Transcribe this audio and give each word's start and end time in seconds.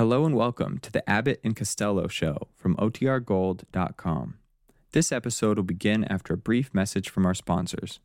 Hello 0.00 0.24
and 0.24 0.34
welcome 0.34 0.78
to 0.78 0.90
the 0.90 1.06
Abbott 1.06 1.42
and 1.44 1.54
Costello 1.54 2.08
Show 2.08 2.48
from 2.56 2.74
OTRGold.com. 2.76 4.38
This 4.92 5.12
episode 5.12 5.58
will 5.58 5.64
begin 5.64 6.04
after 6.04 6.32
a 6.32 6.38
brief 6.38 6.72
message 6.72 7.10
from 7.10 7.26
our 7.26 7.34
sponsors. 7.34 8.00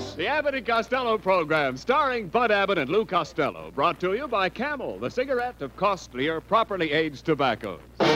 S. 0.00 0.14
The 0.14 0.26
Abbott 0.26 0.54
and 0.54 0.66
Costello 0.66 1.18
program, 1.18 1.76
starring 1.76 2.28
Bud 2.28 2.50
Abbott 2.50 2.78
and 2.78 2.88
Lou 2.88 3.04
Costello, 3.04 3.70
brought 3.70 4.00
to 4.00 4.14
you 4.14 4.26
by 4.26 4.48
Camel, 4.48 4.98
the 4.98 5.10
cigarette 5.10 5.60
of 5.60 5.76
costlier, 5.76 6.40
properly 6.40 6.90
aged 6.90 7.26
tobaccos. 7.26 7.80
The 7.98 8.06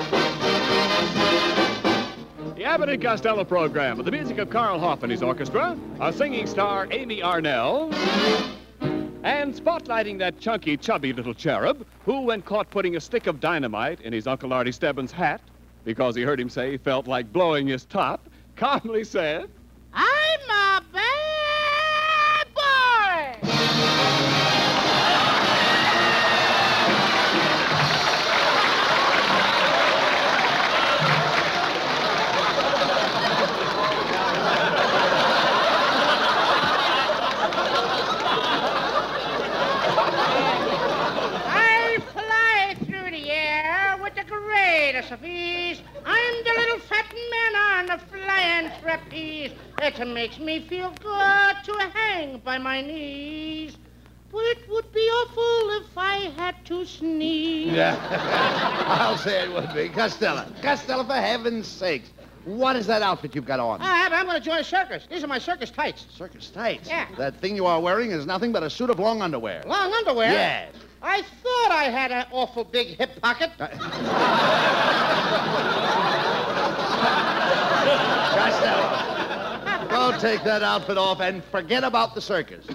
Abbott 2.65 2.89
and 2.89 3.03
Costello 3.03 3.45
program, 3.45 3.99
with 3.99 4.07
the 4.07 4.13
music 4.13 4.39
of 4.39 4.49
Carl 4.49 4.79
Hoff 4.79 5.03
and 5.03 5.13
his 5.13 5.23
orchestra, 5.23 5.77
a 6.01 6.11
singing 6.11 6.47
star 6.47 6.89
Amy 6.91 7.21
Arnell, 7.21 7.93
and 9.23 9.55
spotlighting 9.55 10.19
that 10.21 10.41
chunky, 10.41 10.79
chubby 10.79 11.13
little 11.13 11.35
cherub 11.35 11.85
who, 12.07 12.23
when 12.23 12.41
caught 12.41 12.71
putting 12.71 12.97
a 12.97 13.01
stick 13.01 13.27
of 13.27 13.41
dynamite 13.41 14.01
in 14.01 14.15
his 14.15 14.27
Uncle 14.27 14.55
Artie 14.55 14.73
Stebbins' 14.73 15.13
hat 15.13 15.43
because 15.85 16.17
he 16.17 16.23
heard 16.23 16.41
him 16.41 16.49
say 16.49 16.71
he 16.71 16.79
felt 16.79 17.07
like 17.07 17.31
blowing 17.31 17.67
his 17.67 17.85
top, 17.85 18.27
calmly 18.57 19.05
said, 19.05 19.51
I'm 19.93 20.41
a 20.51 20.83
I'll 58.87 59.19
say 59.19 59.45
it 59.45 59.53
would 59.53 59.73
be. 59.75 59.89
Costello. 59.89 60.47
Costello, 60.63 61.05
for 61.05 61.15
heaven's 61.15 61.67
sakes. 61.67 62.11
What 62.45 62.77
is 62.77 62.87
that 62.89 63.01
outfit 63.01 63.35
you've 63.35 63.47
got 63.47 63.59
on? 63.59 63.79
Ah, 63.81 64.09
I'm 64.13 64.27
going 64.27 64.39
to 64.39 64.45
join 64.45 64.59
a 64.59 64.65
circus. 64.65 65.07
These 65.11 65.25
are 65.25 65.27
my 65.27 65.39
circus 65.39 65.71
tights. 65.71 66.07
Circus 66.15 66.51
tights. 66.51 66.89
Yeah. 66.89 67.07
That 67.17 67.41
thing 67.41 67.57
you 67.57 67.65
are 67.65 67.81
wearing 67.81 68.11
is 68.11 68.27
nothing 68.27 68.53
but 68.53 68.63
a 68.63 68.69
suit 68.69 68.91
of 68.91 68.99
long 68.99 69.23
underwear. 69.23 69.63
Long 69.67 69.93
underwear? 69.93 70.31
Yes. 70.31 70.75
I 71.03 71.23
thought 71.23 71.71
I 71.71 71.85
had 71.85 72.13
an 72.13 72.27
awful 72.33 72.65
big 72.65 72.89
hip 72.99 73.21
pocket. 73.23 73.51
Costello. 78.39 79.89
Go 79.89 80.19
take 80.19 80.43
that 80.45 80.63
outfit 80.63 80.99
off 80.99 81.21
and 81.21 81.43
forget 81.45 81.85
about 81.85 82.15
the 82.15 82.21
circus. 82.21 82.67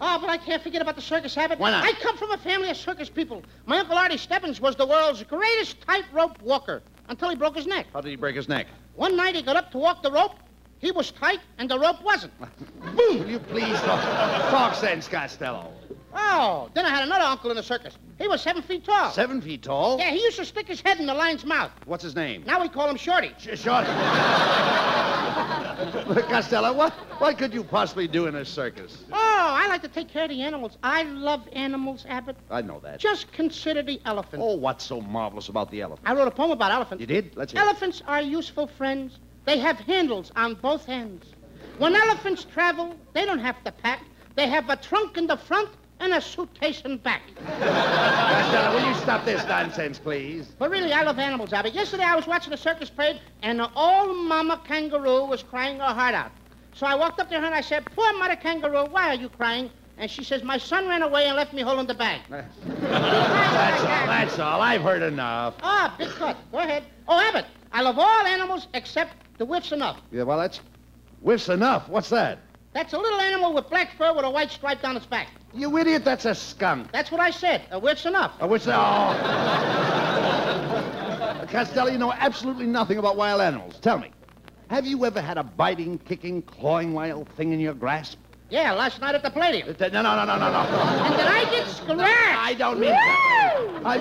Oh, 0.00 0.18
but 0.20 0.30
I 0.30 0.36
can't 0.36 0.62
forget 0.62 0.82
about 0.82 0.96
the 0.96 1.02
circus 1.02 1.34
habit. 1.34 1.58
Why 1.58 1.70
not? 1.70 1.84
I 1.84 1.92
come 1.92 2.16
from 2.16 2.30
a 2.30 2.38
family 2.38 2.70
of 2.70 2.76
circus 2.76 3.08
people. 3.08 3.42
My 3.66 3.78
Uncle 3.78 3.96
Artie 3.96 4.16
Stebbins 4.16 4.60
was 4.60 4.76
the 4.76 4.86
world's 4.86 5.22
greatest 5.24 5.80
tightrope 5.82 6.40
walker 6.42 6.82
until 7.08 7.30
he 7.30 7.36
broke 7.36 7.56
his 7.56 7.66
neck. 7.66 7.86
How 7.92 8.00
did 8.00 8.10
he 8.10 8.16
break 8.16 8.36
his 8.36 8.48
neck? 8.48 8.66
One 8.94 9.16
night 9.16 9.34
he 9.34 9.42
got 9.42 9.56
up 9.56 9.70
to 9.72 9.78
walk 9.78 10.02
the 10.02 10.10
rope. 10.10 10.34
He 10.80 10.92
was 10.92 11.10
tight 11.10 11.40
and 11.58 11.68
the 11.68 11.78
rope 11.78 12.02
wasn't. 12.02 12.32
Boom! 12.38 12.48
Will 12.96 13.28
you 13.28 13.38
please 13.38 13.78
talk, 13.80 14.02
talk 14.50 14.74
sense, 14.74 15.08
Costello? 15.08 15.72
Oh, 16.14 16.70
then 16.74 16.86
I 16.86 16.90
had 16.90 17.04
another 17.04 17.24
uncle 17.24 17.50
in 17.50 17.56
the 17.56 17.62
circus. 17.62 17.96
He 18.18 18.26
was 18.28 18.40
seven 18.40 18.62
feet 18.62 18.84
tall. 18.84 19.10
Seven 19.12 19.40
feet 19.40 19.62
tall? 19.62 19.98
Yeah, 19.98 20.10
he 20.10 20.22
used 20.22 20.36
to 20.38 20.44
stick 20.44 20.66
his 20.66 20.80
head 20.80 20.98
in 20.98 21.06
the 21.06 21.14
lion's 21.14 21.44
mouth. 21.44 21.70
What's 21.84 22.02
his 22.02 22.14
name? 22.16 22.44
Now 22.46 22.60
we 22.60 22.68
call 22.68 22.88
him 22.88 22.96
Shorty. 22.96 23.34
Sh- 23.38 23.58
Short. 23.58 23.84
Costello, 26.28 26.72
what, 26.72 26.92
what 27.20 27.38
could 27.38 27.54
you 27.54 27.62
possibly 27.62 28.08
do 28.08 28.26
in 28.26 28.34
a 28.34 28.44
circus? 28.44 29.04
Oh, 29.12 29.16
I 29.16 29.68
like 29.68 29.82
to 29.82 29.88
take 29.88 30.08
care 30.08 30.24
of 30.24 30.30
the 30.30 30.42
animals. 30.42 30.76
I 30.82 31.04
love 31.04 31.48
animals, 31.52 32.04
Abbott. 32.08 32.36
I 32.50 32.62
know 32.62 32.80
that. 32.80 32.98
Just 32.98 33.30
consider 33.32 33.82
the 33.82 34.00
elephant. 34.04 34.42
Oh, 34.44 34.56
what's 34.56 34.84
so 34.84 35.00
marvelous 35.00 35.48
about 35.48 35.70
the 35.70 35.80
elephant? 35.82 36.08
I 36.08 36.14
wrote 36.14 36.28
a 36.28 36.32
poem 36.32 36.50
about 36.50 36.72
elephants. 36.72 37.00
You 37.00 37.06
did? 37.06 37.36
Let's 37.36 37.52
hear 37.52 37.60
it. 37.60 37.64
Elephants 37.64 38.02
are 38.06 38.20
useful 38.20 38.66
friends. 38.66 39.18
They 39.44 39.58
have 39.58 39.78
handles 39.80 40.32
on 40.36 40.54
both 40.54 40.88
ends. 40.88 41.26
When 41.78 41.94
elephants 41.94 42.44
travel, 42.44 42.96
they 43.14 43.24
don't 43.24 43.38
have 43.38 43.62
to 43.64 43.72
pack. 43.72 44.02
They 44.34 44.48
have 44.48 44.68
a 44.68 44.76
trunk 44.76 45.16
in 45.16 45.26
the 45.26 45.36
front 45.36 45.68
and 46.00 46.12
a 46.12 46.20
suitcase 46.20 46.80
in 46.82 46.96
back. 46.98 47.22
Costello, 47.58 48.74
will 48.74 48.88
you 48.88 48.94
stop 48.96 49.24
this 49.24 49.44
nonsense, 49.44 49.98
please? 49.98 50.52
But 50.58 50.70
really, 50.70 50.92
I 50.92 51.02
love 51.02 51.18
animals, 51.18 51.52
Abby. 51.52 51.70
Yesterday 51.70 52.04
I 52.04 52.14
was 52.16 52.26
watching 52.26 52.52
a 52.52 52.56
circus 52.56 52.90
parade, 52.90 53.20
and 53.42 53.60
an 53.60 53.70
old 53.74 54.16
mama 54.16 54.60
kangaroo 54.66 55.24
was 55.24 55.42
crying 55.42 55.78
her 55.78 55.84
heart 55.84 56.14
out. 56.14 56.30
So 56.74 56.86
I 56.86 56.94
walked 56.94 57.18
up 57.20 57.28
to 57.30 57.40
her 57.40 57.44
and 57.44 57.54
I 57.54 57.60
said, 57.60 57.84
Poor 57.86 58.12
mother 58.18 58.36
kangaroo, 58.36 58.86
why 58.90 59.08
are 59.08 59.14
you 59.16 59.28
crying? 59.28 59.70
And 59.96 60.08
she 60.08 60.22
says, 60.22 60.44
My 60.44 60.58
son 60.58 60.86
ran 60.86 61.02
away 61.02 61.26
and 61.26 61.36
left 61.36 61.52
me 61.52 61.62
holding 61.62 61.86
the 61.86 61.94
bag. 61.94 62.20
That's 62.30 63.80
all. 63.80 64.06
That's 64.06 64.38
all. 64.38 64.60
I've 64.60 64.82
heard 64.82 65.02
enough. 65.02 65.54
Ah, 65.62 65.94
big 65.98 66.08
cut. 66.10 66.36
Go 66.52 66.58
ahead. 66.58 66.84
Oh, 67.08 67.18
Abbott, 67.18 67.46
I 67.72 67.82
love 67.82 67.98
all 67.98 68.26
animals 68.26 68.68
except 68.74 69.14
the 69.38 69.44
whiff's 69.44 69.72
enough. 69.72 70.00
Yeah, 70.12 70.22
well, 70.22 70.38
that's 70.38 70.60
whiff's 71.20 71.48
enough. 71.48 71.88
What's 71.88 72.10
that? 72.10 72.38
That's 72.74 72.92
a 72.92 72.98
little 72.98 73.20
animal 73.20 73.54
with 73.54 73.68
black 73.70 73.96
fur 73.96 74.14
with 74.14 74.24
a 74.24 74.30
white 74.30 74.50
stripe 74.50 74.82
down 74.82 74.96
its 74.96 75.06
back. 75.06 75.28
You 75.54 75.76
idiot, 75.78 76.04
that's 76.04 76.24
a 76.26 76.34
skunk. 76.34 76.92
That's 76.92 77.10
what 77.10 77.20
I 77.20 77.30
said. 77.30 77.62
A 77.70 77.78
whiff's 77.80 78.04
enough. 78.06 78.32
I 78.40 78.46
wish 78.46 78.64
Oh. 78.66 79.14
Costello, 81.50 81.90
you 81.90 81.98
know 81.98 82.12
absolutely 82.12 82.66
nothing 82.66 82.98
about 82.98 83.16
wild 83.16 83.40
animals. 83.40 83.78
Tell 83.80 83.98
me, 83.98 84.10
have 84.68 84.86
you 84.86 85.04
ever 85.06 85.20
had 85.20 85.38
a 85.38 85.42
biting, 85.42 85.98
kicking, 85.98 86.42
clawing 86.42 86.92
wild 86.92 87.28
thing 87.30 87.52
in 87.52 87.60
your 87.60 87.72
grasp? 87.74 88.18
Yeah, 88.50 88.72
last 88.72 89.00
night 89.00 89.14
at 89.14 89.22
the 89.22 89.30
Palladium. 89.30 89.68
Uh, 89.68 89.88
No, 89.88 90.02
no, 90.02 90.16
no, 90.16 90.24
no, 90.24 90.38
no, 90.38 90.50
no. 90.50 90.58
And 90.58 91.16
did 91.16 91.26
I 91.26 91.44
get 91.50 91.68
scratched? 91.68 92.00
I 92.00 92.54
don't 92.54 92.78
mean 92.80 92.90
that. 92.90 93.80
I 93.84 93.98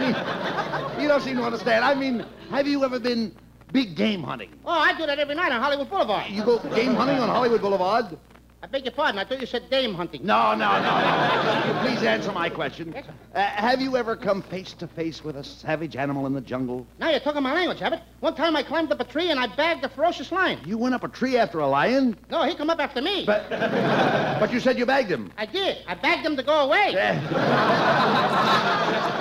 mean, 0.96 1.02
you 1.02 1.08
don't 1.08 1.22
seem 1.22 1.38
to 1.38 1.44
understand. 1.44 1.84
I 1.85 1.94
mean, 1.96 2.25
have 2.50 2.68
you 2.68 2.84
ever 2.84 3.00
been 3.00 3.35
big 3.72 3.96
game 3.96 4.24
hunting? 4.24 4.50
Oh, 4.66 4.72
I 4.72 4.97
do 4.97 5.06
that 5.06 5.19
every 5.19 5.35
night 5.35 5.52
on 5.52 5.62
Hollywood 5.62 5.90
Boulevard. 5.90 6.29
You 6.29 6.44
go 6.44 6.59
game 6.59 6.96
hunting 6.96 7.18
on 7.19 7.28
Hollywood 7.29 7.62
Boulevard? 7.62 8.18
I 8.63 8.66
beg 8.66 8.85
your 8.85 8.91
pardon. 8.91 9.19
I 9.19 9.23
thought 9.23 9.40
you 9.40 9.45
said 9.45 9.69
dame 9.69 9.94
hunting. 9.94 10.25
No, 10.25 10.56
no, 10.56 10.81
no, 10.81 10.81
no. 10.81 11.79
Please 11.84 12.01
answer 12.01 12.31
my 12.31 12.50
question. 12.50 12.94
Uh, 13.34 13.40
have 13.40 13.79
you 13.81 13.95
ever 13.95 14.16
come 14.16 14.41
face 14.41 14.73
to 14.73 14.88
face 14.88 15.23
with 15.23 15.35
a 15.38 15.44
savage 15.44 15.95
animal 15.95 16.25
in 16.25 16.34
the 16.34 16.41
jungle? 16.41 16.88
Now 17.00 17.12
you're 17.12 17.19
talking 17.19 17.44
my 17.44 17.53
language, 17.53 17.84
Abbott. 17.84 18.01
One 18.19 18.34
time 18.34 18.56
I 18.56 18.63
climbed 18.63 18.91
up 18.91 19.00
a 19.00 19.03
tree 19.03 19.29
and 19.29 19.40
I 19.40 19.46
bagged 19.56 19.85
a 19.85 19.90
ferocious 19.90 20.31
lion. 20.31 20.59
You 20.66 20.79
went 20.79 20.96
up 20.96 21.03
a 21.03 21.07
tree 21.07 21.38
after 21.38 21.59
a 21.59 21.67
lion? 21.67 22.17
No, 22.31 22.44
he 22.46 22.56
come 22.56 22.72
up 22.72 22.79
after 22.79 23.00
me. 23.00 23.25
But, 23.25 23.47
but 23.50 24.51
you 24.51 24.59
said 24.59 24.79
you 24.79 24.88
bagged 24.88 25.12
him. 25.12 25.31
I 25.38 25.46
did. 25.46 25.78
I 25.88 25.94
bagged 25.94 26.25
him 26.25 26.35
to 26.35 26.44
go 26.44 26.62
away. 26.62 26.94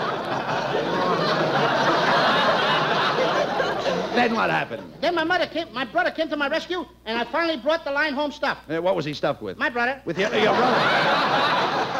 then 4.16 4.34
what 4.34 4.50
happened? 4.50 4.82
Then 5.00 5.14
my 5.14 5.24
mother 5.24 5.46
came, 5.46 5.72
my 5.72 5.84
brother 5.84 6.10
came 6.10 6.28
to 6.28 6.36
my 6.36 6.48
rescue, 6.48 6.84
and 7.04 7.18
I 7.18 7.24
finally 7.24 7.56
brought 7.58 7.84
the 7.84 7.90
lion 7.92 8.14
home 8.14 8.32
stuffed. 8.32 8.70
Uh, 8.70 8.80
what 8.82 8.96
was 8.96 9.04
he 9.04 9.14
stuffed 9.14 9.42
with? 9.42 9.58
My 9.58 9.70
brother. 9.70 10.00
With 10.04 10.18
your, 10.18 10.32
your 10.34 10.54
brother. 10.54 11.96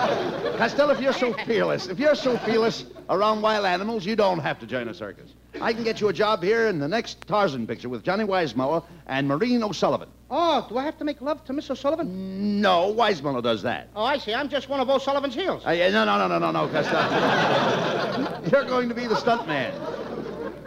Costello, 0.59 0.93
if 0.93 1.01
you're 1.01 1.13
so 1.13 1.33
fearless, 1.47 1.87
if 1.89 1.99
you're 1.99 2.15
so 2.15 2.37
fearless 2.39 2.87
around 3.11 3.43
wild 3.43 3.67
animals, 3.67 4.05
you 4.07 4.17
don't 4.17 4.39
have 4.39 4.59
to 4.61 4.67
join 4.67 4.89
a 4.89 4.95
circus. 4.95 5.31
I 5.61 5.73
can 5.73 5.85
get 5.85 6.01
you 6.01 6.09
a 6.09 6.13
job 6.13 6.43
here 6.43 6.67
in 6.67 6.79
the 6.79 6.89
next 6.89 7.27
Tarzan 7.27 7.67
picture 7.67 7.89
with 7.89 8.03
Johnny 8.03 8.25
Weissmuller 8.25 8.85
and 9.07 9.27
Maureen 9.29 9.63
O'Sullivan. 9.63 10.09
Oh, 10.31 10.67
do 10.69 10.77
I 10.77 10.85
have 10.85 10.99
to 10.99 11.05
make 11.05 11.21
love 11.21 11.45
to 11.45 11.53
Miss 11.53 11.71
O'Sullivan? 11.71 12.61
No, 12.61 12.93
Weissmuller 12.93 13.43
does 13.43 13.63
that. 13.63 13.89
Oh, 13.95 14.05
I 14.05 14.19
see. 14.19 14.35
I'm 14.35 14.49
just 14.49 14.69
one 14.69 14.81
of 14.81 14.91
O'Sullivan's 14.91 15.35
heels. 15.35 15.65
Uh, 15.67 15.71
yeah, 15.71 15.91
no, 15.91 16.05
no, 16.05 16.19
no, 16.19 16.27
no, 16.27 16.39
no, 16.39 16.51
no, 16.51 16.69
Costello. 16.73 18.43
You're 18.53 18.65
going 18.65 18.89
to 18.89 18.95
be 18.95 19.07
the 19.07 19.17
stunt 19.17 19.47
man. 19.47 19.73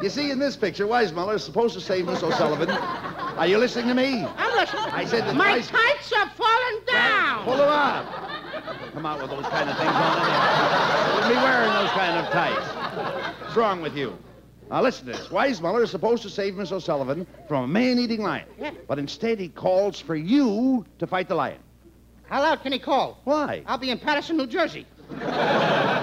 You 0.01 0.09
see, 0.09 0.31
in 0.31 0.39
this 0.39 0.55
picture, 0.55 0.85
Weissmuller 0.87 1.35
is 1.35 1.43
supposed 1.43 1.73
to 1.73 1.81
save 1.81 2.05
Miss 2.05 2.23
O'Sullivan. 2.23 2.69
Are 2.69 3.45
you 3.47 3.57
listening 3.57 3.87
to 3.89 3.93
me? 3.93 4.25
I'm 4.37 4.55
listening. 4.57 4.83
I 4.85 5.03
said 5.05 5.25
that 5.25 5.35
my 5.35 5.51
Weiss- 5.57 5.67
tights 5.67 6.13
are 6.13 6.29
falling 6.37 6.79
down. 6.87 7.43
Pull 7.43 7.57
them 7.57 7.67
up. 7.67 8.05
Come 8.93 9.05
out 9.05 9.21
with 9.21 9.29
those 9.29 9.45
kind 9.47 9.69
of 9.69 9.77
things 9.77 9.91
on. 9.91 10.17
You 10.19 11.15
shouldn't 11.15 11.29
be 11.29 11.43
wearing 11.43 11.73
those 11.73 11.89
kind 11.91 12.17
of 12.25 12.31
tights. 12.31 13.41
What's 13.41 13.55
wrong 13.57 13.81
with 13.81 13.95
you? 13.97 14.17
Now, 14.69 14.81
listen 14.83 15.05
to 15.07 15.11
this. 15.13 15.27
Weissmuller 15.27 15.83
is 15.83 15.91
supposed 15.91 16.23
to 16.23 16.29
save 16.29 16.55
Miss 16.55 16.71
O'Sullivan 16.71 17.27
from 17.49 17.65
a 17.65 17.67
man-eating 17.67 18.21
lion. 18.21 18.47
Yeah. 18.57 18.71
But 18.87 18.99
instead, 18.99 19.37
he 19.39 19.49
calls 19.49 19.99
for 19.99 20.15
you 20.15 20.85
to 20.99 21.07
fight 21.07 21.27
the 21.27 21.35
lion. 21.35 21.59
How 22.27 22.41
loud 22.41 22.61
can 22.61 22.71
he 22.71 22.79
call? 22.79 23.19
Why? 23.25 23.63
I'll 23.65 23.77
be 23.79 23.89
in 23.89 23.99
Paterson, 23.99 24.37
New 24.37 24.47
Jersey. 24.47 24.85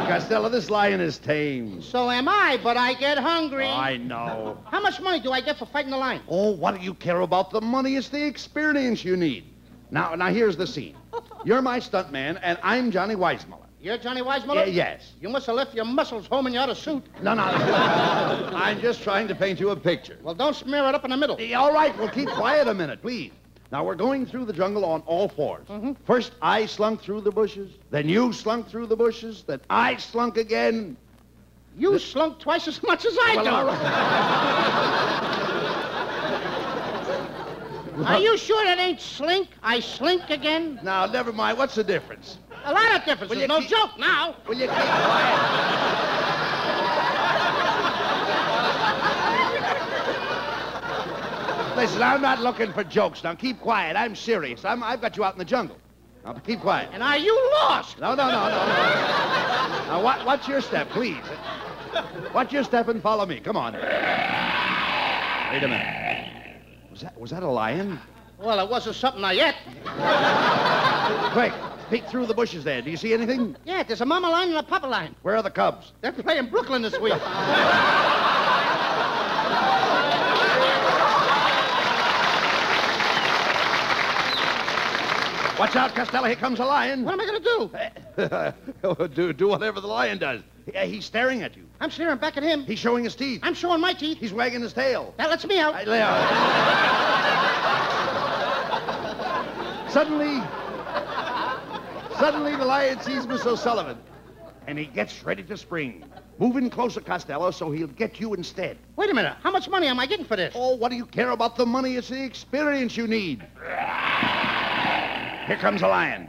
Costello, 0.09 0.49
this 0.49 0.71
lion 0.71 1.01
is 1.01 1.19
tame. 1.19 1.83
So 1.83 2.11
am 2.11 2.29
I, 2.29 2.59
but 2.63 2.77
I 2.77 2.95
get 2.95 3.19
hungry. 3.19 3.67
I 3.67 3.97
know. 3.97 4.59
How 4.67 4.81
much 4.81 5.01
money 5.01 5.21
do 5.21 5.33
I 5.33 5.41
get 5.41 5.59
for 5.59 5.67
fighting 5.67 5.91
the 5.91 5.97
lion? 5.97 6.23
Oh, 6.29 6.53
what 6.53 6.77
do 6.79 6.85
you 6.85 6.95
care 6.95 7.21
about 7.21 7.51
the 7.51 7.61
money? 7.61 7.97
It's 7.97 8.09
the 8.09 8.25
experience 8.25 9.05
you 9.05 9.17
need. 9.17 9.45
Now, 9.91 10.15
now 10.15 10.29
here's 10.29 10.57
the 10.57 10.67
scene. 10.67 10.97
You're 11.45 11.63
my 11.63 11.81
stuntman, 11.81 12.39
and 12.43 12.59
I'm 12.63 12.91
Johnny 12.91 13.15
Weissmuller. 13.15 13.67
You're 13.81 13.99
Johnny 13.99 14.23
Weissmuller? 14.23 14.67
Yeah, 14.67 14.73
yes. 14.73 15.13
You 15.21 15.29
must 15.29 15.47
have 15.47 15.55
left 15.55 15.75
your 15.75 15.85
muscles 15.85 16.27
home 16.27 16.47
in 16.47 16.53
your 16.53 16.63
other 16.63 16.75
suit. 16.75 17.05
No, 17.23 17.35
no. 17.35 17.43
I'm 17.43 18.81
just 18.81 19.03
trying 19.03 19.29
to 19.29 19.35
paint 19.35 19.61
you 19.61 19.71
a 19.71 19.77
picture. 19.77 20.19
Well, 20.23 20.35
don't 20.35 20.57
smear 20.57 20.85
it 20.89 20.95
up 20.95 21.05
in 21.05 21.11
the 21.11 21.17
middle. 21.17 21.39
All 21.55 21.73
right, 21.73 21.97
well, 21.99 22.09
keep 22.09 22.29
quiet 22.31 22.69
a 22.69 22.75
minute, 22.75 23.03
please. 23.03 23.33
Now, 23.73 23.85
we're 23.85 23.95
going 23.97 24.27
through 24.27 24.45
the 24.45 24.53
jungle 24.53 24.85
on 24.85 25.01
all 25.07 25.29
4s 25.29 25.67
Mm-hmm. 25.67 25.93
First, 26.05 26.33
I 26.41 26.67
slunk 26.67 27.01
through 27.03 27.23
the 27.23 27.33
bushes. 27.33 27.73
Then 27.91 28.09
you 28.09 28.33
slunk 28.33 28.69
through 28.69 28.87
the 28.87 28.97
bushes. 28.97 29.43
Then 29.47 29.61
I 29.69 29.97
slunk 29.97 30.37
again. 30.37 30.97
You 31.77 31.99
slunk 31.99 32.39
twice 32.39 32.69
as 32.69 32.83
much 32.83 33.05
as 33.05 33.17
I 33.21 33.33
Well, 33.37 33.45
do. 33.45 33.51
all 33.51 33.65
right. 33.67 33.83
Are 38.07 38.21
you 38.21 38.37
sure 38.37 38.63
that 38.65 38.79
ain't 38.79 39.01
slink? 39.01 39.49
I 39.63 39.81
slink 39.81 40.29
again? 40.31 40.79
Now, 40.83 41.07
never 41.07 41.33
mind. 41.33 41.57
What's 41.59 41.75
the 41.75 41.85
difference? 41.85 42.39
A 42.65 42.73
lot 42.73 42.95
of 42.95 43.05
difference. 43.05 43.33
There's 43.33 43.49
no 43.49 43.61
keep- 43.61 43.71
joke 43.71 43.99
now. 43.99 44.37
Will 44.47 44.55
you 44.57 44.67
keep 44.67 44.71
quiet? 44.77 45.76
Listen, 51.77 52.01
I'm 52.03 52.23
not 52.23 52.41
looking 52.41 52.73
for 52.73 52.83
jokes. 52.85 53.23
Now, 53.23 53.35
keep 53.35 53.61
quiet. 53.61 53.97
I'm 53.97 54.17
serious. 54.17 54.65
I'm, 54.65 54.83
I've 54.83 55.03
got 55.03 55.15
you 55.19 55.25
out 55.25 55.35
in 55.35 55.39
the 55.39 55.45
jungle. 55.45 55.77
Now, 56.25 56.33
keep 56.33 56.61
quiet. 56.61 56.89
And 56.95 57.03
are 57.03 57.19
you 57.19 57.39
lost? 57.53 58.01
No, 58.01 58.15
no, 58.15 58.29
no, 58.29 58.49
no, 58.49 58.49
no. 58.49 58.77
Now, 59.87 60.03
what, 60.03 60.25
what's 60.25 60.49
your 60.49 60.63
step, 60.63 60.89
please? 60.89 61.23
Watch 62.33 62.51
your 62.51 62.65
step 62.65 62.89
and 62.89 63.03
follow 63.03 63.27
me. 63.27 63.41
Come 63.41 63.59
on. 63.59 63.75
Wait 63.75 63.83
a 63.83 65.69
minute. 65.69 66.63
Was 66.91 67.03
that, 67.03 67.21
was 67.21 67.31
that 67.31 67.43
a 67.43 67.49
lion? 67.49 68.01
Well, 68.39 68.59
it 68.59 68.71
wasn't 68.71 68.97
something 68.97 69.23
I 69.23 69.33
yet. 69.33 69.57
Quick, 71.35 71.53
peek 71.91 72.09
through 72.09 72.25
the 72.25 72.35
bushes 72.35 72.65
there. 72.65 72.81
Do 72.81 72.91
you 72.91 72.97
see 72.97 73.13
anything? 73.13 73.55
Yeah, 73.67 73.83
there's 73.83 74.01
a 74.01 74.07
mama 74.07 74.31
lion 74.31 74.49
and 74.49 74.59
a 74.59 74.63
papa 74.63 74.87
lion. 74.87 75.15
Where 75.21 75.37
are 75.37 75.43
the 75.43 75.51
cubs? 75.51 75.93
They're 76.01 76.13
playing 76.13 76.47
Brooklyn 76.49 76.81
this 76.81 76.99
week. 76.99 77.13
Watch 85.59 85.75
out, 85.75 85.95
Costello. 85.95 86.27
Here 86.27 86.37
comes 86.37 86.61
a 86.61 86.67
lion. 86.67 87.03
what 87.03 87.15
am 87.15 87.21
I 87.21 87.27
going 87.27 87.43
to 87.43 88.55
do? 88.99 89.09
do, 89.15 89.33
do 89.33 89.49
whatever 89.49 89.81
the 89.81 89.87
lion 89.87 90.19
does. 90.19 90.43
Yeah, 90.73 90.85
he's 90.85 91.07
staring 91.07 91.43
at 91.43 91.57
you. 91.57 91.67
I'm 91.81 91.91
staring 91.91 92.19
back 92.19 92.37
at 92.37 92.43
him. 92.43 92.65
He's 92.65 92.79
showing 92.79 93.05
his 93.05 93.15
teeth. 93.15 93.41
I'm 93.43 93.55
showing 93.55 93.81
my 93.81 93.95
teeth. 93.95 94.19
He's 94.19 94.35
wagging 94.35 94.61
his 94.61 94.75
tail. 94.75 95.15
That 95.17 95.31
lets 95.31 95.47
me 95.47 95.59
out. 95.59 95.75
Hey, 95.75 95.87
Leo. 95.87 96.07
suddenly, 99.89 100.43
suddenly 102.19 102.55
the 102.57 102.65
lion 102.67 103.01
sees 103.01 103.27
Miss 103.27 103.47
O'Sullivan, 103.47 103.97
and 104.67 104.79
he 104.79 104.85
gets 104.85 105.25
ready 105.25 105.43
to 105.45 105.57
spring. 105.57 106.05
Move 106.39 106.59
in 106.59 106.69
closer, 106.69 107.01
Costello, 107.01 107.51
so 107.51 107.71
he'll 107.71 107.87
get 107.87 108.21
you 108.21 108.35
instead. 108.35 108.77
Wait 108.97 109.09
a 109.09 109.15
minute. 109.15 109.37
How 109.43 109.51
much 109.51 109.71
money 109.71 109.87
am 109.87 109.99
I 109.99 110.05
getting 110.05 110.27
for 110.27 110.37
this? 110.37 110.53
Oh, 110.55 110.77
what 110.77 110.91
do 110.91 110.97
you 110.97 111.07
care 111.07 111.31
about 111.31 111.57
the 111.57 111.65
money? 111.65 111.97
It's 111.97 112.09
the 112.09 112.23
experience 112.23 112.95
you 112.95 113.07
need. 113.07 113.47
Here 115.47 115.57
comes 115.57 115.83
a 115.83 115.87
lion. 115.87 116.29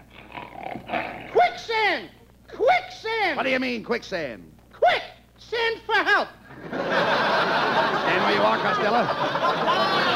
Quicksand! 1.31 2.09
Quicksand! 2.47 3.35
What 3.35 3.43
do 3.43 3.49
you 3.49 3.59
mean, 3.59 3.83
quicksand? 3.83 4.43
Quick! 4.71 5.01
Send 5.39 5.81
for 5.87 5.95
help! 5.95 6.27
Stand 6.69 8.23
where 8.23 8.35
you 8.35 8.41
are, 8.41 8.57
Costello. 8.59 9.03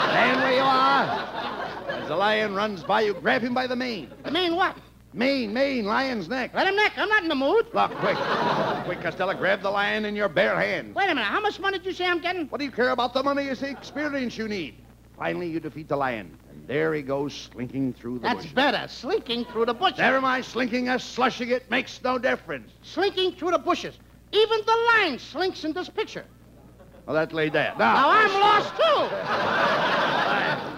Stand 0.09 0.41
where 0.41 0.53
you 0.53 0.61
are. 0.61 2.01
As 2.01 2.07
the 2.09 2.15
lion 2.15 2.53
runs 2.53 2.83
by 2.83 3.01
you, 3.01 3.15
grab 3.15 3.41
him 3.41 3.55
by 3.55 3.65
the 3.65 3.75
mane. 3.75 4.11
The 4.23 4.29
main 4.29 4.55
what? 4.55 4.77
Mane, 5.13 5.51
mane, 5.51 5.85
lion's 5.85 6.29
neck. 6.29 6.53
Let 6.53 6.67
him 6.67 6.75
neck. 6.75 6.93
I'm 6.95 7.09
not 7.09 7.23
in 7.23 7.29
the 7.29 7.35
mood. 7.35 7.65
Look, 7.73 7.91
quick. 7.95 8.17
Quick, 8.85 9.01
Costello, 9.01 9.33
grab 9.33 9.63
the 9.63 9.71
lion 9.71 10.05
in 10.05 10.15
your 10.15 10.29
bare 10.29 10.59
hand. 10.59 10.93
Wait 10.93 11.05
a 11.05 11.15
minute. 11.15 11.23
How 11.23 11.41
much 11.41 11.59
money 11.59 11.79
did 11.79 11.87
you 11.87 11.93
say 11.93 12.05
I'm 12.05 12.21
getting? 12.21 12.47
What 12.49 12.59
do 12.59 12.65
you 12.65 12.71
care 12.71 12.91
about 12.91 13.15
the 13.15 13.23
money? 13.23 13.45
It's 13.45 13.61
the 13.61 13.69
experience 13.71 14.37
you 14.37 14.47
need. 14.47 14.75
Finally, 15.17 15.49
you 15.49 15.59
defeat 15.59 15.87
the 15.87 15.97
lion. 15.97 16.37
And 16.61 16.69
there 16.69 16.93
he 16.93 17.01
goes, 17.01 17.33
slinking 17.33 17.93
through 17.93 18.19
the 18.19 18.21
bushes. 18.21 18.33
That's 18.33 18.45
bushes. 18.45 18.53
better. 18.53 18.87
Slinking 18.87 19.45
through 19.45 19.65
the 19.65 19.73
bushes. 19.73 19.97
Never 19.97 20.21
mind 20.21 20.45
slinking 20.45 20.89
or 20.89 20.99
slushing 20.99 21.49
it 21.49 21.69
makes 21.71 22.01
no 22.03 22.17
difference. 22.17 22.71
Slinking 22.83 23.33
through 23.33 23.51
the 23.51 23.59
bushes. 23.59 23.97
Even 24.31 24.59
the 24.65 24.77
lion 24.93 25.19
slinks 25.19 25.63
in 25.63 25.73
this 25.73 25.89
picture. 25.89 26.25
Well, 27.05 27.15
that 27.15 27.33
laid 27.33 27.53
there. 27.53 27.73
Now 27.77 27.95
Now, 27.95 28.09
I'm 28.11 28.33
lost 28.39 28.75
too. 28.75 29.07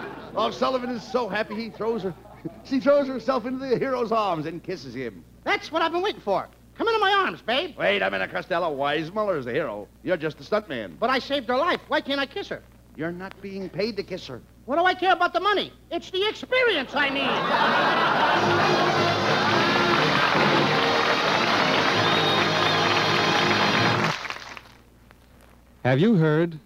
Well, 0.34 0.50
Sullivan 0.50 0.90
is 0.90 1.02
so 1.04 1.28
happy 1.28 1.54
he 1.54 1.70
throws 1.70 2.02
her. 2.02 2.12
She 2.64 2.80
throws 2.80 3.06
herself 3.06 3.46
into 3.46 3.64
the 3.64 3.78
hero's 3.78 4.10
arms 4.10 4.46
and 4.46 4.60
kisses 4.62 4.94
him. 4.94 5.24
That's 5.44 5.70
what 5.70 5.80
I've 5.80 5.92
been 5.92 6.02
waiting 6.02 6.20
for. 6.20 6.48
Come 6.76 6.88
into 6.88 6.98
my 6.98 7.12
arms, 7.12 7.40
babe. 7.40 7.76
Wait 7.78 8.02
a 8.02 8.10
minute, 8.10 8.32
Costello. 8.32 8.76
Weissmuller 8.76 9.38
is 9.38 9.44
the 9.44 9.52
hero. 9.52 9.86
You're 10.02 10.16
just 10.16 10.38
the 10.38 10.44
stuntman. 10.44 10.98
But 10.98 11.08
I 11.08 11.20
saved 11.20 11.48
her 11.48 11.56
life. 11.56 11.80
Why 11.86 12.00
can't 12.00 12.20
I 12.20 12.26
kiss 12.26 12.48
her? 12.48 12.62
You're 12.96 13.12
not 13.12 13.40
being 13.40 13.68
paid 13.70 13.96
to 13.96 14.02
kiss 14.02 14.26
her. 14.26 14.42
What 14.66 14.78
do 14.78 14.84
I 14.86 14.94
care 14.94 15.12
about 15.12 15.34
the 15.34 15.40
money? 15.40 15.72
It's 15.90 16.10
the 16.10 16.26
experience 16.26 16.94
I 16.94 17.10
need. 17.10 17.20
Have 25.84 26.00
you 26.00 26.14
heard? 26.14 26.58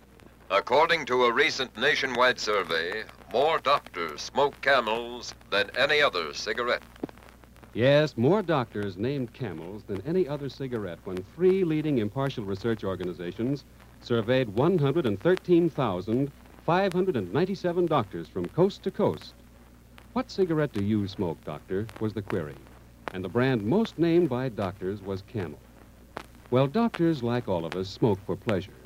According 0.49 1.07
to 1.07 1.25
a 1.25 1.33
recent 1.33 1.77
nationwide 1.77 2.39
survey, 2.39 3.03
more 3.33 3.59
doctors 3.59 4.23
smoke 4.23 4.55
camels 4.61 5.35
than 5.51 5.69
any 5.77 6.01
other 6.01 6.33
cigarette. 6.33 6.83
Yes, 7.75 8.17
more 8.17 8.43
doctors 8.43 8.97
named 8.97 9.35
camels 9.35 9.83
than 9.83 10.01
any 10.07 10.29
other 10.29 10.49
cigarette 10.49 11.01
when 11.05 11.17
three 11.35 11.65
leading 11.65 11.99
impartial 11.99 12.45
research 12.45 12.85
organizations 12.85 13.65
surveyed 14.01 14.49
113,597 16.69 17.87
doctors 17.87 18.29
from 18.29 18.45
coast 18.49 18.83
to 18.83 18.91
coast. 18.91 19.33
What 20.13 20.31
cigarette 20.31 20.75
do 20.75 20.83
you 20.83 21.09
smoke, 21.09 21.43
doctor? 21.43 21.87
was 21.99 22.13
the 22.13 22.21
query. 22.21 22.57
And 23.15 23.25
the 23.25 23.29
brand 23.31 23.65
most 23.65 23.99
named 23.99 24.29
by 24.29 24.51
doctors 24.51 25.01
was 25.01 25.23
Camel. 25.23 25.59
Well, 26.51 26.67
doctors, 26.67 27.23
like 27.23 27.49
all 27.49 27.65
of 27.65 27.75
us, 27.75 27.89
smoke 27.89 28.19
for 28.27 28.37
pleasure. 28.37 28.77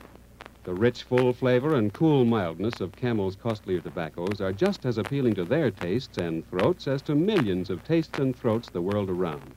The 0.63 0.75
rich, 0.75 1.03
full 1.03 1.33
flavor 1.33 1.75
and 1.75 1.93
cool 1.93 2.25
mildness 2.25 2.81
of 2.81 2.93
Camel's 2.93 3.35
costlier 3.35 3.81
tobaccos 3.81 4.41
are 4.41 4.53
just 4.53 4.87
as 4.87 4.97
appealing 4.97 5.35
to 5.35 5.45
their 5.45 5.73
tastes 5.73 6.19
and 6.19 6.49
throats 6.51 6.87
as 6.87 7.03
to 7.03 7.17
millions 7.17 7.69
of 7.69 7.83
tastes 7.83 8.17
and 8.21 8.37
throats 8.37 8.69
the 8.69 8.81
world 8.81 9.11
around. 9.11 9.55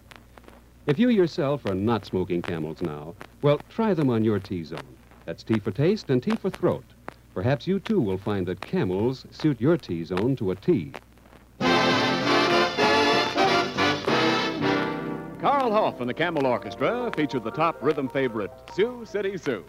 If 0.87 0.97
you 0.97 1.09
yourself 1.09 1.63
are 1.67 1.75
not 1.75 2.07
smoking 2.07 2.41
Camels 2.41 2.81
now, 2.81 3.13
well, 3.43 3.59
try 3.69 3.93
them 3.93 4.09
on 4.09 4.23
your 4.23 4.39
T-zone. 4.39 4.97
That's 5.27 5.43
T 5.43 5.59
for 5.59 5.69
taste 5.69 6.09
and 6.09 6.23
T 6.23 6.31
for 6.31 6.49
throat. 6.49 6.94
Perhaps 7.35 7.67
you 7.67 7.81
too 7.81 7.99
will 7.99 8.17
find 8.17 8.47
that 8.47 8.61
Camels 8.61 9.25
suit 9.29 9.59
your 9.59 9.75
T-zone 9.75 10.37
to 10.37 10.51
a 10.51 10.55
T. 10.55 10.93
Carl 15.41 15.69
Hoff 15.69 15.99
and 15.99 16.09
the 16.09 16.13
Camel 16.13 16.45
Orchestra 16.45 17.11
featured 17.13 17.43
the 17.43 17.51
top 17.51 17.83
rhythm 17.83 18.07
favorite, 18.07 18.51
Sioux 18.73 19.05
City 19.05 19.37
Sue. 19.37 19.65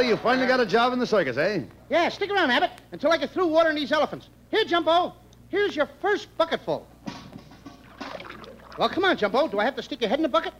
You 0.00 0.16
finally 0.16 0.46
got 0.46 0.60
a 0.60 0.66
job 0.66 0.92
in 0.92 1.00
the 1.00 1.06
circus, 1.06 1.36
eh? 1.36 1.60
Yeah, 1.90 2.08
stick 2.08 2.30
around, 2.30 2.50
Abbott, 2.50 2.70
until 2.92 3.10
I 3.12 3.18
get 3.18 3.30
through 3.30 3.48
watering 3.48 3.74
these 3.74 3.90
elephants. 3.90 4.28
Here, 4.50 4.64
Jumbo. 4.64 5.12
Here's 5.48 5.74
your 5.74 5.88
first 6.00 6.28
bucketful. 6.38 6.86
Well, 8.78 8.88
come 8.88 9.04
on, 9.04 9.16
Jumbo. 9.16 9.48
Do 9.48 9.58
I 9.58 9.64
have 9.64 9.74
to 9.76 9.82
stick 9.82 10.00
your 10.00 10.08
head 10.08 10.20
in 10.20 10.22
the 10.22 10.28
bucket? 10.28 10.54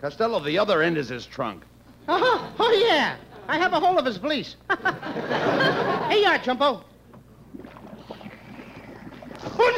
Costello, 0.00 0.40
the 0.40 0.58
other 0.58 0.82
end 0.82 0.98
is 0.98 1.08
his 1.08 1.24
trunk. 1.24 1.64
Oh, 2.06 2.54
oh 2.58 2.86
yeah. 2.86 3.16
I 3.48 3.58
have 3.58 3.72
a 3.72 3.80
hold 3.80 3.98
of 3.98 4.04
his 4.04 4.18
valise. 4.18 4.56
Here 4.68 6.18
you 6.18 6.26
are, 6.26 6.38
Jumbo. 6.38 6.84
hey, 9.52 9.72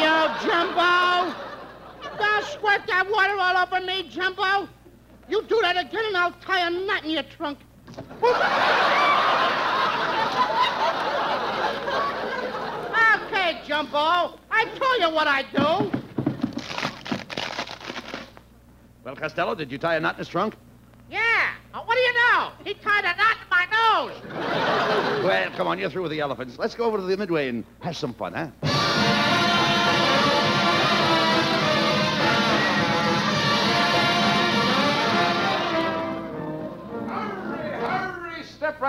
you, 0.00 0.28
Jumbo! 0.42 1.34
Don't 2.18 2.49
squirt 2.60 2.86
that 2.86 3.10
water 3.10 3.36
all 3.38 3.56
over 3.56 3.84
me, 3.84 4.08
Jumbo. 4.08 4.68
You 5.28 5.42
do 5.42 5.58
that 5.62 5.76
again, 5.78 6.04
and 6.06 6.16
I'll 6.16 6.32
tie 6.32 6.66
a 6.66 6.70
knot 6.70 7.04
in 7.04 7.10
your 7.10 7.22
trunk. 7.22 7.58
okay, 13.24 13.60
Jumbo. 13.66 14.38
I 14.50 14.64
told 14.76 15.00
you 15.00 15.10
what 15.14 15.26
I'd 15.26 15.50
do. 15.52 15.90
Well, 19.04 19.16
Costello, 19.16 19.54
did 19.54 19.72
you 19.72 19.78
tie 19.78 19.96
a 19.96 20.00
knot 20.00 20.16
in 20.16 20.18
his 20.18 20.28
trunk? 20.28 20.54
Yeah. 21.10 21.52
Uh, 21.72 21.80
what 21.82 21.94
do 21.94 22.00
you 22.00 22.12
know? 22.12 22.50
He 22.64 22.74
tied 22.74 23.04
a 23.04 23.16
knot 23.16 23.38
in 23.40 23.48
my 23.48 23.64
nose. 23.72 25.24
Well, 25.24 25.50
come 25.52 25.66
on, 25.66 25.78
you're 25.78 25.88
through 25.88 26.02
with 26.02 26.12
the 26.12 26.20
elephants. 26.20 26.58
Let's 26.58 26.74
go 26.74 26.84
over 26.84 26.98
to 26.98 27.02
the 27.02 27.16
Midway 27.16 27.48
and 27.48 27.64
have 27.80 27.96
some 27.96 28.12
fun, 28.12 28.34
huh? 28.34 29.29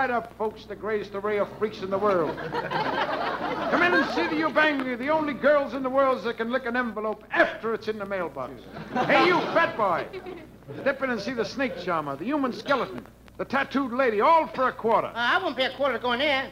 Right 0.02 0.10
up, 0.10 0.36
folks. 0.36 0.64
The 0.64 0.74
greatest 0.74 1.14
array 1.14 1.38
of 1.38 1.48
freaks 1.58 1.80
in 1.80 1.90
the 1.90 1.98
world. 1.98 2.36
Come 2.36 3.82
in 3.82 3.94
and 3.94 4.04
see 4.10 4.26
the 4.26 4.42
Ubangi, 4.48 4.98
the 4.98 5.10
only 5.10 5.32
girls 5.32 5.74
in 5.74 5.84
the 5.84 5.90
world 5.90 6.24
that 6.24 6.38
can 6.38 6.50
lick 6.50 6.66
an 6.66 6.76
envelope 6.76 7.22
after 7.30 7.72
it's 7.72 7.86
in 7.86 8.00
the 8.00 8.04
mailbox. 8.04 8.52
Hey, 9.06 9.26
you, 9.26 9.38
fat 9.54 9.76
boy. 9.76 10.04
Step 10.80 11.00
in 11.04 11.10
and 11.10 11.20
see 11.20 11.34
the 11.34 11.44
snake 11.44 11.78
charmer, 11.84 12.16
the 12.16 12.24
human 12.24 12.52
skeleton, 12.52 13.06
the 13.38 13.44
tattooed 13.44 13.92
lady, 13.92 14.20
all 14.20 14.48
for 14.48 14.66
a 14.68 14.72
quarter. 14.72 15.06
Uh, 15.06 15.12
I 15.14 15.40
won't 15.40 15.56
pay 15.56 15.66
a 15.66 15.76
quarter 15.76 15.94
to 15.94 16.00
go 16.00 16.10
in 16.12 16.18
there. 16.18 16.50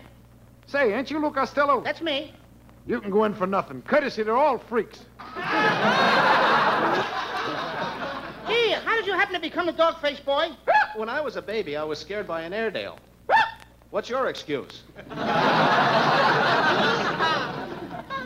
Say, 0.66 0.95
ain't 0.95 1.11
you 1.11 1.19
Lou 1.19 1.33
Costello? 1.33 1.80
That's 1.80 2.00
me. 2.00 2.33
You 2.87 3.00
can 3.00 3.11
go 3.11 3.25
in 3.25 3.35
for 3.35 3.49
nothing. 3.49 3.83
Courtesy, 3.83 4.23
they're 4.23 4.37
all 4.37 4.59
freaks. 4.59 5.00
Gee, 8.47 8.73
how 8.85 8.95
did 8.97 9.07
you 9.07 9.14
happen 9.14 9.35
to 9.35 9.40
become 9.40 9.69
a 9.69 9.73
dog-faced 9.73 10.25
boy? 10.25 10.50
When 10.95 11.09
I 11.09 11.21
was 11.21 11.35
a 11.35 11.42
baby, 11.42 11.76
I 11.76 11.83
was 11.83 11.99
scared 11.99 12.28
by 12.28 12.42
an 12.42 12.52
Airedale. 12.52 12.97
What's 13.91 14.09
your 14.09 14.29
excuse? 14.29 14.83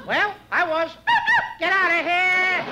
Well, 0.07 0.35
I 0.53 0.69
was. 0.69 0.91
Get 1.59 1.73
out 1.73 1.91
of 1.91 2.05
here! 2.05 2.63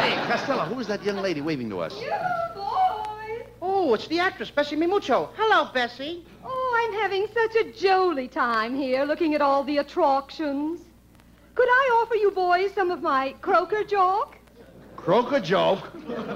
Hey, 0.00 0.14
Costello, 0.28 0.64
who 0.64 0.80
is 0.80 0.86
that 0.88 1.02
young 1.02 1.18
lady 1.18 1.40
waving 1.40 1.70
to 1.70 1.80
us? 1.80 1.94
You 2.00 2.10
boys! 2.54 3.46
Oh, 3.62 3.94
it's 3.94 4.06
the 4.08 4.18
actress, 4.18 4.50
Bessie 4.50 4.76
Mae 4.76 4.86
Mucho. 4.86 5.30
Hello, 5.36 5.70
Bessie. 5.72 6.26
Oh, 6.44 6.84
I'm 6.84 6.92
having 7.00 7.26
such 7.32 7.56
a 7.56 7.72
jolly 7.72 8.28
time 8.28 8.74
here 8.76 9.04
looking 9.04 9.34
at 9.34 9.40
all 9.40 9.64
the 9.64 9.78
attractions. 9.78 10.80
Could 11.54 11.68
I 11.68 12.02
offer 12.02 12.16
you 12.16 12.30
boys 12.32 12.72
some 12.74 12.90
of 12.90 13.00
my 13.02 13.34
croaker 13.40 13.84
joke? 13.84 14.36
Croaker 14.96 15.40
joke. 15.40 15.90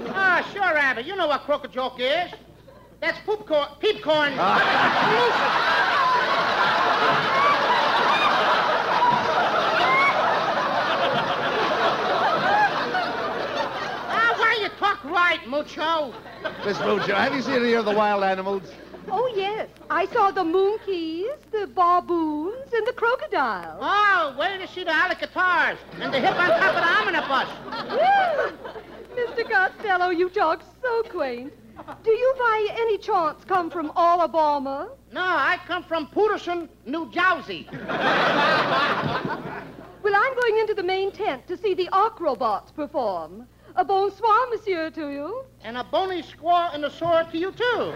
Ah, 0.09 0.47
sure, 0.53 0.63
Abbott. 0.63 1.05
You 1.05 1.15
know 1.15 1.27
what 1.27 1.41
croaker 1.41 1.67
joke 1.67 1.99
is. 1.99 2.31
That's 2.99 3.19
poop 3.19 3.45
corn, 3.45 3.67
peep 3.79 4.01
corn. 4.01 4.33
Ah, 14.09 14.35
why 14.37 14.57
you 14.61 14.69
talk 14.79 15.03
right, 15.03 15.47
Mucho? 15.47 16.13
Miss 16.65 16.79
Mucho, 16.79 17.13
have 17.13 17.35
you 17.35 17.41
seen 17.43 17.55
any 17.55 17.73
of 17.73 17.85
the 17.85 17.93
wild 17.93 18.23
animals? 18.23 18.63
Oh, 19.09 19.31
yes. 19.35 19.69
I 19.89 20.05
saw 20.07 20.31
the 20.31 20.43
monkeys, 20.43 21.29
the 21.51 21.67
baboons, 21.67 22.73
and 22.73 22.85
the 22.87 22.93
crocodiles. 22.93 23.79
Oh, 23.79 24.33
where 24.37 24.57
to 24.57 24.67
see 24.67 24.83
the 24.83 24.91
allicators 24.91 25.77
and 26.01 26.13
the 26.13 26.19
hip 26.19 26.35
on 26.35 26.49
top 26.49 26.75
of 26.75 26.81
the 26.83 27.21
omnibus? 27.21 27.49
Mr. 29.15 29.49
Costello, 29.49 30.09
you 30.09 30.29
talk 30.29 30.63
so 30.81 31.03
quaint. 31.03 31.53
Do 32.03 32.11
you 32.11 32.33
by 32.37 32.67
any 32.71 32.97
chance 32.97 33.43
come 33.45 33.69
from 33.69 33.91
Alabama? 33.95 34.89
No, 35.11 35.21
I 35.21 35.59
come 35.67 35.83
from 35.83 36.07
Pooterson, 36.07 36.69
New 36.85 37.11
Jersey. 37.11 37.67
Well, 40.03 40.15
I'm 40.15 40.35
going 40.35 40.57
into 40.59 40.73
the 40.73 40.83
main 40.83 41.11
tent 41.11 41.47
to 41.47 41.57
see 41.57 41.73
the 41.73 41.89
acrobats 41.91 42.71
perform. 42.71 43.47
A 43.75 43.83
bonsoir, 43.83 44.47
monsieur, 44.49 44.89
to 44.91 45.09
you. 45.09 45.43
And 45.63 45.77
a 45.77 45.83
bony 45.83 46.23
squaw 46.23 46.73
and 46.73 46.85
a 46.85 46.89
sword 46.89 47.29
to 47.31 47.37
you, 47.37 47.51
too. 47.51 47.91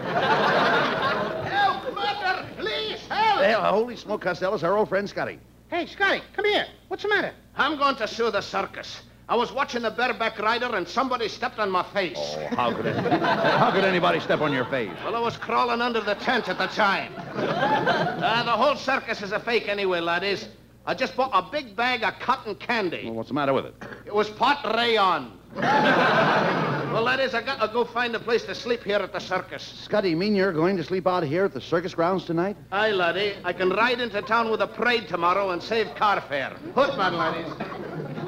help, 1.48 1.94
mother! 1.94 2.46
Please, 2.58 3.00
help! 3.08 3.40
Hey, 3.40 3.52
holy 3.52 3.96
smoke, 3.96 4.20
Costello, 4.20 4.54
it's 4.54 4.62
our 4.62 4.76
old 4.76 4.88
friend 4.90 5.08
Scotty. 5.08 5.38
Hey, 5.70 5.86
Scotty, 5.86 6.22
come 6.36 6.44
here. 6.44 6.66
What's 6.88 7.02
the 7.02 7.08
matter? 7.08 7.32
I'm 7.56 7.78
going 7.78 7.96
to 7.96 8.06
sue 8.06 8.30
the 8.30 8.42
circus. 8.42 9.00
I 9.28 9.36
was 9.36 9.52
watching 9.52 9.82
the 9.82 9.90
bareback 9.90 10.38
rider 10.38 10.74
and 10.74 10.86
somebody 10.86 11.28
stepped 11.28 11.58
on 11.58 11.70
my 11.70 11.82
face. 11.84 12.18
Oh, 12.18 12.46
how 12.56 12.74
could 12.74 12.86
it? 12.86 12.96
how 12.96 13.70
could 13.70 13.84
anybody 13.84 14.20
step 14.20 14.40
on 14.40 14.52
your 14.52 14.64
face? 14.66 14.90
Well, 15.04 15.14
I 15.16 15.20
was 15.20 15.36
crawling 15.36 15.80
under 15.80 16.00
the 16.00 16.14
tent 16.14 16.48
at 16.48 16.58
the 16.58 16.66
time. 16.66 17.12
Uh, 18.22 18.42
the 18.44 18.52
whole 18.52 18.76
circus 18.76 19.20
is 19.20 19.32
a 19.32 19.40
fake 19.40 19.68
anyway, 19.68 19.98
laddies. 20.00 20.46
I 20.86 20.94
just 20.94 21.16
bought 21.16 21.30
a 21.32 21.50
big 21.50 21.74
bag 21.76 22.02
of 22.02 22.18
cotton 22.20 22.54
candy. 22.54 23.02
Well, 23.04 23.14
what's 23.14 23.28
the 23.28 23.34
matter 23.34 23.52
with 23.52 23.66
it? 23.66 23.74
It 24.06 24.14
was 24.14 24.28
pot 24.30 24.64
rayon. 24.76 25.32
well, 25.54 27.02
laddies, 27.02 27.34
I 27.34 27.42
got 27.42 27.60
to 27.60 27.68
go 27.68 27.84
find 27.84 28.14
a 28.14 28.20
place 28.20 28.42
to 28.44 28.54
sleep 28.54 28.82
here 28.84 28.98
at 28.98 29.12
the 29.12 29.18
circus. 29.18 29.62
Scotty, 29.62 30.10
you 30.10 30.16
mean 30.16 30.34
you're 30.34 30.52
going 30.52 30.76
to 30.76 30.84
sleep 30.84 31.06
out 31.06 31.24
here 31.24 31.44
at 31.44 31.52
the 31.52 31.60
circus 31.60 31.94
grounds 31.94 32.24
tonight? 32.24 32.56
Aye, 32.70 32.92
laddie. 32.92 33.34
I 33.44 33.52
can 33.52 33.70
ride 33.70 34.00
into 34.00 34.22
town 34.22 34.50
with 34.50 34.60
a 34.60 34.66
parade 34.66 35.08
tomorrow 35.08 35.50
and 35.50 35.62
save 35.62 35.94
car 35.94 36.20
fare. 36.20 36.50
Hoot, 36.74 36.90
Hootman, 36.90 37.12
laddies. 37.12 38.21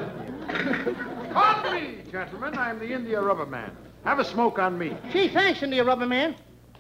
Pardon 1.33 1.73
me, 1.75 1.99
gentlemen. 2.11 2.57
I'm 2.57 2.79
the 2.79 2.93
India 2.93 3.21
Rubber 3.21 3.47
Man. 3.47 3.77
Have 4.05 4.19
a 4.19 4.25
smoke 4.25 4.59
on 4.59 4.79
me. 4.79 4.97
Gee, 5.13 5.29
thanks, 5.29 5.63
India 5.63 5.83
Rubber 5.85 6.07
Man. 6.07 6.37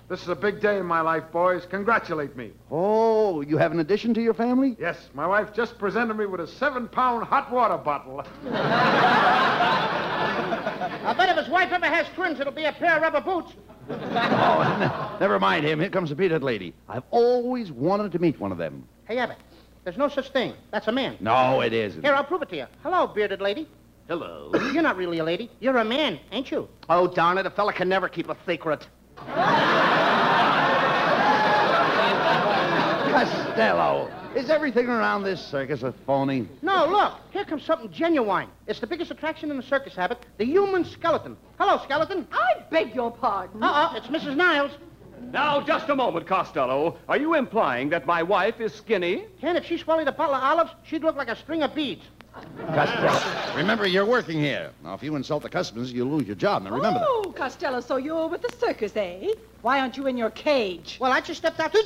This 0.08 0.20
is 0.22 0.28
a 0.28 0.36
big 0.36 0.60
day 0.60 0.78
in 0.78 0.84
my 0.84 1.00
life, 1.00 1.24
boys. 1.32 1.64
Congratulate 1.64 2.36
me. 2.36 2.52
Oh, 2.70 3.40
you 3.40 3.56
have 3.56 3.72
an 3.72 3.80
addition 3.80 4.12
to 4.14 4.22
your 4.22 4.34
family? 4.34 4.76
Yes, 4.78 5.08
my 5.14 5.26
wife 5.26 5.54
just 5.54 5.78
presented 5.78 6.14
me 6.14 6.26
with 6.26 6.40
a 6.40 6.46
seven-pound 6.46 7.24
hot 7.24 7.50
water 7.50 7.78
bottle. 7.78 8.22
I 11.06 11.14
bet 11.16 11.30
if 11.30 11.38
his 11.38 11.48
wife 11.48 11.72
ever 11.72 11.86
has 11.86 12.06
twins, 12.14 12.38
it'll 12.38 12.52
be 12.52 12.64
a 12.64 12.72
pair 12.72 12.96
of 12.96 13.02
rubber 13.02 13.22
boots. 13.22 13.54
Oh, 13.88 15.16
never 15.20 15.40
mind 15.40 15.64
him. 15.64 15.80
Here 15.80 15.88
comes 15.88 16.10
the 16.10 16.16
bearded 16.16 16.42
lady. 16.42 16.74
I've 16.88 17.04
always 17.10 17.72
wanted 17.72 18.12
to 18.12 18.18
meet 18.18 18.38
one 18.38 18.52
of 18.52 18.58
them. 18.58 18.86
Hey, 19.06 19.16
Abbott, 19.18 19.38
there's 19.84 19.96
no 19.98 20.08
such 20.08 20.30
thing. 20.30 20.54
That's 20.70 20.88
a 20.88 20.92
man. 20.92 21.16
No, 21.20 21.60
it 21.60 21.72
isn't. 21.72 22.02
Here, 22.02 22.14
I'll 22.14 22.24
prove 22.24 22.42
it 22.42 22.48
to 22.50 22.56
you. 22.56 22.66
Hello, 22.82 23.06
bearded 23.06 23.40
lady. 23.40 23.68
Hello. 24.08 24.50
You're 24.72 24.82
not 24.82 24.96
really 24.96 25.18
a 25.18 25.24
lady. 25.24 25.50
You're 25.60 25.76
a 25.76 25.84
man, 25.84 26.18
ain't 26.32 26.50
you? 26.50 26.68
Oh, 26.88 27.06
darn 27.06 27.38
it. 27.38 27.46
A 27.46 27.50
fella 27.50 27.72
can 27.72 27.88
never 27.88 28.08
keep 28.08 28.28
a 28.28 28.36
secret. 28.46 28.86
Costello, 33.14 34.10
is 34.34 34.50
everything 34.50 34.88
around 34.88 35.22
this 35.22 35.40
circus 35.40 35.82
a 35.82 35.92
phony? 36.06 36.48
No, 36.62 36.86
look. 36.86 37.14
Here 37.30 37.44
comes 37.44 37.62
something 37.62 37.90
genuine. 37.92 38.48
It's 38.66 38.80
the 38.80 38.86
biggest 38.86 39.10
attraction 39.10 39.50
in 39.50 39.56
the 39.56 39.62
circus, 39.62 39.96
Abbott. 39.96 40.26
The 40.38 40.44
human 40.44 40.84
skeleton. 40.84 41.36
Hello, 41.58 41.80
skeleton. 41.84 42.26
I 42.32 42.62
beg 42.70 42.94
your 42.94 43.12
pardon. 43.12 43.62
Uh-uh. 43.62 43.94
it's 43.96 44.08
Mrs. 44.08 44.34
Niles. 44.36 44.72
Now, 45.32 45.60
just 45.60 45.88
a 45.88 45.96
moment, 45.96 46.26
Costello. 46.26 46.96
Are 47.08 47.16
you 47.16 47.34
implying 47.34 47.88
that 47.90 48.06
my 48.06 48.22
wife 48.22 48.60
is 48.60 48.72
skinny? 48.74 49.24
Ken, 49.40 49.56
if 49.56 49.64
she 49.64 49.78
swallowed 49.78 50.08
a 50.08 50.12
bottle 50.12 50.34
of 50.34 50.42
olives, 50.42 50.70
she'd 50.84 51.02
look 51.02 51.16
like 51.16 51.28
a 51.28 51.36
string 51.36 51.62
of 51.62 51.74
beads. 51.74 52.02
Costello, 52.58 53.56
remember, 53.56 53.86
you're 53.86 54.06
working 54.06 54.38
here. 54.38 54.72
Now, 54.82 54.94
if 54.94 55.02
you 55.02 55.14
insult 55.16 55.42
the 55.42 55.48
customers, 55.48 55.92
you'll 55.92 56.08
lose 56.08 56.26
your 56.26 56.36
job. 56.36 56.62
Now, 56.62 56.70
remember 56.70 56.98
that. 57.00 57.08
Oh, 57.08 57.32
Costello, 57.36 57.80
so 57.80 57.96
you're 57.96 58.28
with 58.28 58.42
the 58.42 58.52
circus, 58.58 58.96
eh? 58.96 59.32
Why 59.62 59.80
aren't 59.80 59.96
you 59.96 60.06
in 60.08 60.16
your 60.16 60.30
cage? 60.30 60.98
Well, 61.00 61.12
I 61.12 61.20
just 61.20 61.40
stepped 61.40 61.60
out. 61.60 61.72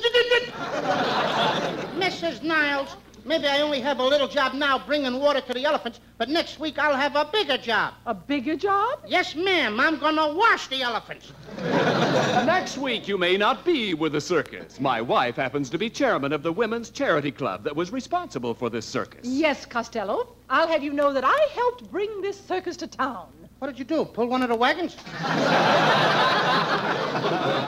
Mrs. 1.97 2.43
Niles, 2.43 2.95
maybe 3.29 3.45
I 3.47 3.61
only 3.61 3.79
have 3.79 3.99
a 3.99 4.03
little 4.03 4.27
job 4.27 4.55
now 4.55 4.79
bringing 4.79 5.19
water 5.19 5.39
to 5.39 5.53
the 5.53 5.63
elephants, 5.63 5.99
but 6.17 6.29
next 6.29 6.59
week 6.59 6.79
I'll 6.79 6.97
have 6.97 7.15
a 7.15 7.25
bigger 7.31 7.57
job. 7.57 7.93
A 8.07 8.13
bigger 8.13 8.55
job? 8.55 9.01
Yes, 9.07 9.35
ma'am. 9.35 9.79
I'm 9.79 9.99
gonna 9.99 10.33
wash 10.33 10.67
the 10.67 10.81
elephants. 10.81 11.31
Next 11.61 12.79
week, 12.79 13.07
you 13.07 13.19
may 13.19 13.37
not 13.37 13.63
be 13.63 13.93
with 13.93 14.13
the 14.13 14.21
circus. 14.21 14.79
My 14.79 14.99
wife 14.99 15.35
happens 15.35 15.69
to 15.69 15.77
be 15.77 15.91
chairman 15.91 16.33
of 16.33 16.41
the 16.41 16.51
Women's 16.51 16.89
Charity 16.89 17.31
Club 17.31 17.63
that 17.65 17.75
was 17.75 17.91
responsible 17.91 18.55
for 18.55 18.69
this 18.71 18.85
circus. 18.87 19.27
Yes, 19.27 19.63
Costello. 19.63 20.35
I'll 20.49 20.67
have 20.67 20.83
you 20.83 20.91
know 20.91 21.13
that 21.13 21.23
I 21.23 21.47
helped 21.53 21.91
bring 21.91 22.21
this 22.21 22.39
circus 22.39 22.75
to 22.77 22.87
town. 22.87 23.27
What 23.59 23.67
did 23.67 23.77
you 23.77 23.85
do? 23.85 24.05
Pull 24.05 24.27
one 24.27 24.41
of 24.41 24.49
the 24.49 24.55
wagons? 24.55 24.97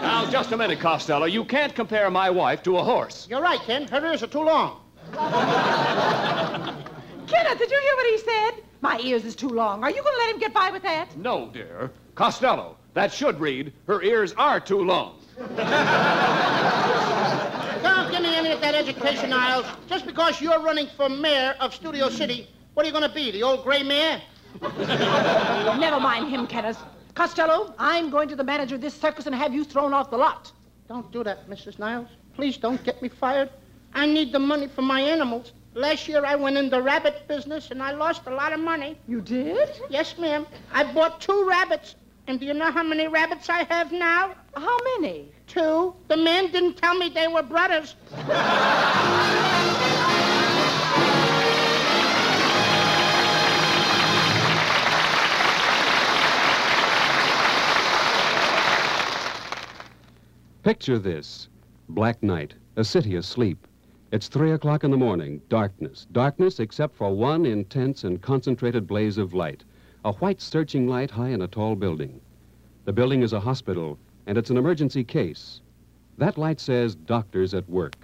Now, 0.01 0.29
just 0.29 0.51
a 0.51 0.57
minute, 0.57 0.79
Costello. 0.79 1.25
You 1.25 1.43
can't 1.43 1.75
compare 1.75 2.09
my 2.09 2.29
wife 2.29 2.63
to 2.63 2.77
a 2.77 2.83
horse. 2.83 3.27
You're 3.29 3.41
right, 3.41 3.59
Ken. 3.61 3.87
Her 3.87 4.05
ears 4.05 4.23
are 4.23 4.27
too 4.27 4.43
long. 4.43 4.80
Kenneth, 7.27 7.59
did 7.59 7.71
you 7.71 7.79
hear 7.79 7.95
what 7.95 8.05
he 8.07 8.17
said? 8.17 8.63
My 8.81 8.99
ears 8.99 9.25
is 9.25 9.35
too 9.35 9.49
long. 9.49 9.83
Are 9.83 9.89
you 9.89 10.01
going 10.01 10.13
to 10.13 10.19
let 10.19 10.29
him 10.33 10.39
get 10.39 10.53
by 10.53 10.71
with 10.71 10.83
that? 10.83 11.15
No, 11.17 11.49
dear. 11.51 11.91
Costello, 12.15 12.77
that 12.93 13.13
should 13.13 13.39
read, 13.39 13.73
her 13.87 14.01
ears 14.01 14.33
are 14.37 14.59
too 14.59 14.83
long. 14.83 15.19
Don't 15.37 15.47
give 18.11 18.21
me 18.21 18.35
any 18.35 18.51
of 18.51 18.61
that 18.61 18.75
education, 18.75 19.29
Niles. 19.29 19.65
Just 19.87 20.05
because 20.05 20.41
you're 20.41 20.59
running 20.59 20.87
for 20.97 21.09
mayor 21.09 21.55
of 21.59 21.73
Studio 21.73 22.09
City, 22.09 22.47
what 22.73 22.85
are 22.85 22.87
you 22.87 22.93
going 22.93 23.07
to 23.07 23.13
be, 23.13 23.31
the 23.31 23.43
old 23.43 23.63
gray 23.63 23.83
mayor? 23.83 24.21
Never 24.61 25.99
mind 25.99 26.29
him, 26.29 26.47
Kenneth. 26.47 26.79
Costello, 27.15 27.73
I'm 27.77 28.09
going 28.09 28.29
to 28.29 28.35
the 28.35 28.43
manager 28.43 28.75
of 28.75 28.81
this 28.81 28.93
circus 28.93 29.25
and 29.25 29.35
have 29.35 29.53
you 29.53 29.63
thrown 29.63 29.93
off 29.93 30.09
the 30.09 30.17
lot. 30.17 30.51
Don't 30.87 31.11
do 31.11 31.23
that, 31.23 31.49
Mrs. 31.49 31.79
Niles. 31.79 32.07
Please 32.35 32.57
don't 32.57 32.83
get 32.83 33.01
me 33.01 33.09
fired. 33.09 33.49
I 33.93 34.05
need 34.05 34.31
the 34.31 34.39
money 34.39 34.67
for 34.67 34.81
my 34.81 35.01
animals. 35.01 35.53
Last 35.73 36.07
year 36.07 36.25
I 36.25 36.35
went 36.35 36.57
in 36.57 36.69
the 36.69 36.81
rabbit 36.81 37.27
business 37.27 37.71
and 37.71 37.81
I 37.81 37.91
lost 37.91 38.23
a 38.25 38.31
lot 38.33 38.53
of 38.53 38.59
money. 38.59 38.97
You 39.07 39.21
did? 39.21 39.69
Yes, 39.89 40.17
ma'am. 40.17 40.45
I 40.73 40.83
bought 40.93 41.21
two 41.21 41.47
rabbits. 41.47 41.95
And 42.27 42.39
do 42.39 42.45
you 42.45 42.53
know 42.53 42.71
how 42.71 42.83
many 42.83 43.07
rabbits 43.07 43.49
I 43.49 43.63
have 43.63 43.91
now? 43.91 44.35
How 44.55 44.77
many? 44.99 45.31
Two. 45.47 45.93
The 46.07 46.17
man 46.17 46.51
didn't 46.51 46.75
tell 46.75 46.95
me 46.95 47.09
they 47.09 47.27
were 47.27 47.43
brothers. 47.43 47.95
Picture 60.63 60.99
this 60.99 61.49
black 61.89 62.21
night, 62.21 62.53
a 62.75 62.83
city 62.83 63.15
asleep. 63.15 63.67
It's 64.11 64.27
three 64.27 64.51
o'clock 64.51 64.83
in 64.83 64.91
the 64.91 64.97
morning, 64.97 65.41
darkness. 65.47 66.05
Darkness 66.11 66.59
except 66.59 66.97
for 66.97 67.15
one 67.15 67.45
intense 67.45 68.03
and 68.03 68.21
concentrated 68.21 68.85
blaze 68.85 69.17
of 69.17 69.33
light. 69.33 69.63
A 70.03 70.11
white 70.11 70.41
searching 70.41 70.85
light 70.85 71.11
high 71.11 71.29
in 71.29 71.41
a 71.41 71.47
tall 71.47 71.77
building. 71.77 72.19
The 72.83 72.91
building 72.91 73.21
is 73.21 73.31
a 73.31 73.39
hospital, 73.39 73.97
and 74.27 74.37
it's 74.37 74.49
an 74.49 74.57
emergency 74.57 75.05
case. 75.05 75.61
That 76.17 76.37
light 76.37 76.59
says 76.59 76.95
doctors 76.95 77.53
at 77.53 77.69
work. 77.69 77.95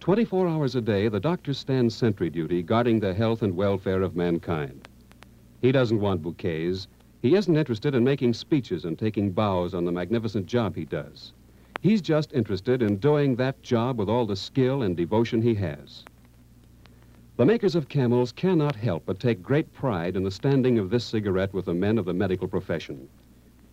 24 0.00 0.48
hours 0.48 0.74
a 0.74 0.80
day, 0.80 1.06
the 1.06 1.20
doctor 1.20 1.54
stands 1.54 1.94
sentry 1.94 2.28
duty, 2.28 2.60
guarding 2.60 2.98
the 2.98 3.14
health 3.14 3.42
and 3.42 3.54
welfare 3.54 4.02
of 4.02 4.16
mankind. 4.16 4.88
He 5.62 5.70
doesn't 5.70 6.00
want 6.00 6.22
bouquets. 6.22 6.88
He 7.22 7.36
isn't 7.36 7.56
interested 7.56 7.94
in 7.94 8.02
making 8.02 8.34
speeches 8.34 8.84
and 8.84 8.98
taking 8.98 9.30
bows 9.30 9.74
on 9.74 9.84
the 9.84 9.92
magnificent 9.92 10.46
job 10.46 10.74
he 10.74 10.84
does. 10.84 11.34
He's 11.80 12.00
just 12.00 12.32
interested 12.32 12.82
in 12.82 12.96
doing 12.96 13.36
that 13.36 13.62
job 13.62 13.98
with 13.98 14.08
all 14.08 14.26
the 14.26 14.36
skill 14.36 14.82
and 14.82 14.96
devotion 14.96 15.42
he 15.42 15.54
has. 15.56 16.04
The 17.36 17.44
makers 17.44 17.74
of 17.74 17.88
camels 17.88 18.32
cannot 18.32 18.76
help 18.76 19.04
but 19.04 19.20
take 19.20 19.42
great 19.42 19.74
pride 19.74 20.16
in 20.16 20.24
the 20.24 20.30
standing 20.30 20.78
of 20.78 20.88
this 20.88 21.04
cigarette 21.04 21.52
with 21.52 21.66
the 21.66 21.74
men 21.74 21.98
of 21.98 22.06
the 22.06 22.14
medical 22.14 22.48
profession. 22.48 23.10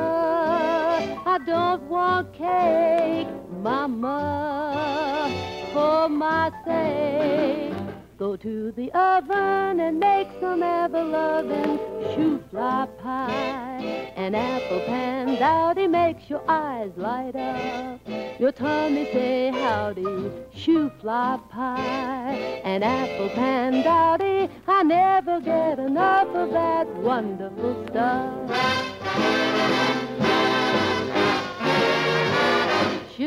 I 1.27 1.37
don't 1.45 1.83
want 1.83 2.33
cake, 2.33 3.27
Mama, 3.57 5.29
for 5.73 6.07
my 6.09 6.51
sake. 6.65 7.73
Go 8.17 8.35
to 8.35 8.71
the 8.71 8.91
oven 8.93 9.79
and 9.79 9.99
make 9.99 10.27
some 10.39 10.63
ever-loving 10.63 11.77
shoo-fly 12.15 12.87
pie. 13.01 14.11
An 14.15 14.33
apple 14.33 14.79
pan 14.81 15.35
dowdy 15.35 15.87
makes 15.87 16.27
your 16.29 16.43
eyes 16.47 16.91
light 16.95 17.35
up. 17.35 17.99
Your 18.39 18.51
tummy 18.51 19.05
say 19.13 19.51
howdy, 19.51 20.31
shoo-fly 20.55 21.39
pie. 21.49 22.61
An 22.63 22.81
apple 22.81 23.29
pan 23.29 23.83
dowdy, 23.83 24.49
I 24.67 24.83
never 24.83 25.39
get 25.39 25.77
enough 25.77 26.29
of 26.29 26.51
that 26.51 26.87
wonderful 26.97 27.85
stuff. 27.87 28.33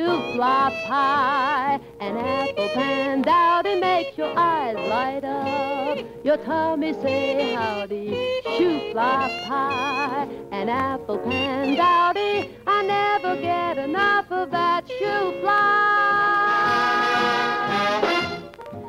Shoo-fly 0.01 0.73
pie, 0.87 1.79
an 2.01 2.17
apple 2.17 2.69
pan 2.71 3.21
dowdy 3.21 3.79
makes 3.79 4.17
your 4.17 4.33
eyes 4.35 4.77
light 4.89 5.25
up. 5.25 5.99
Your 6.25 6.39
tummy 6.39 6.95
say 7.03 7.53
howdy, 7.53 8.41
shoo-fly 8.57 9.45
pie, 9.47 10.27
an 10.53 10.71
apple 10.71 11.19
pan 11.19 11.77
dowdy. 11.77 12.21
Eh? 12.21 12.49
I 12.67 12.83
never 12.83 13.37
get 13.43 13.77
enough 13.77 14.33
of 14.33 14.51
that 14.53 14.89
shoo-fly. 14.89 15.51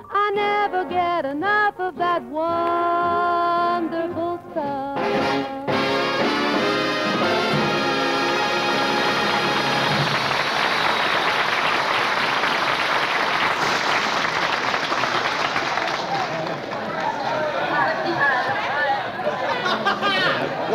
I 0.10 0.32
never 0.34 0.86
get 0.89 1.26
enough 1.26 1.78
of 1.78 1.97
that 1.97 2.24
wonderful 2.24 4.39
stuff. 4.52 5.00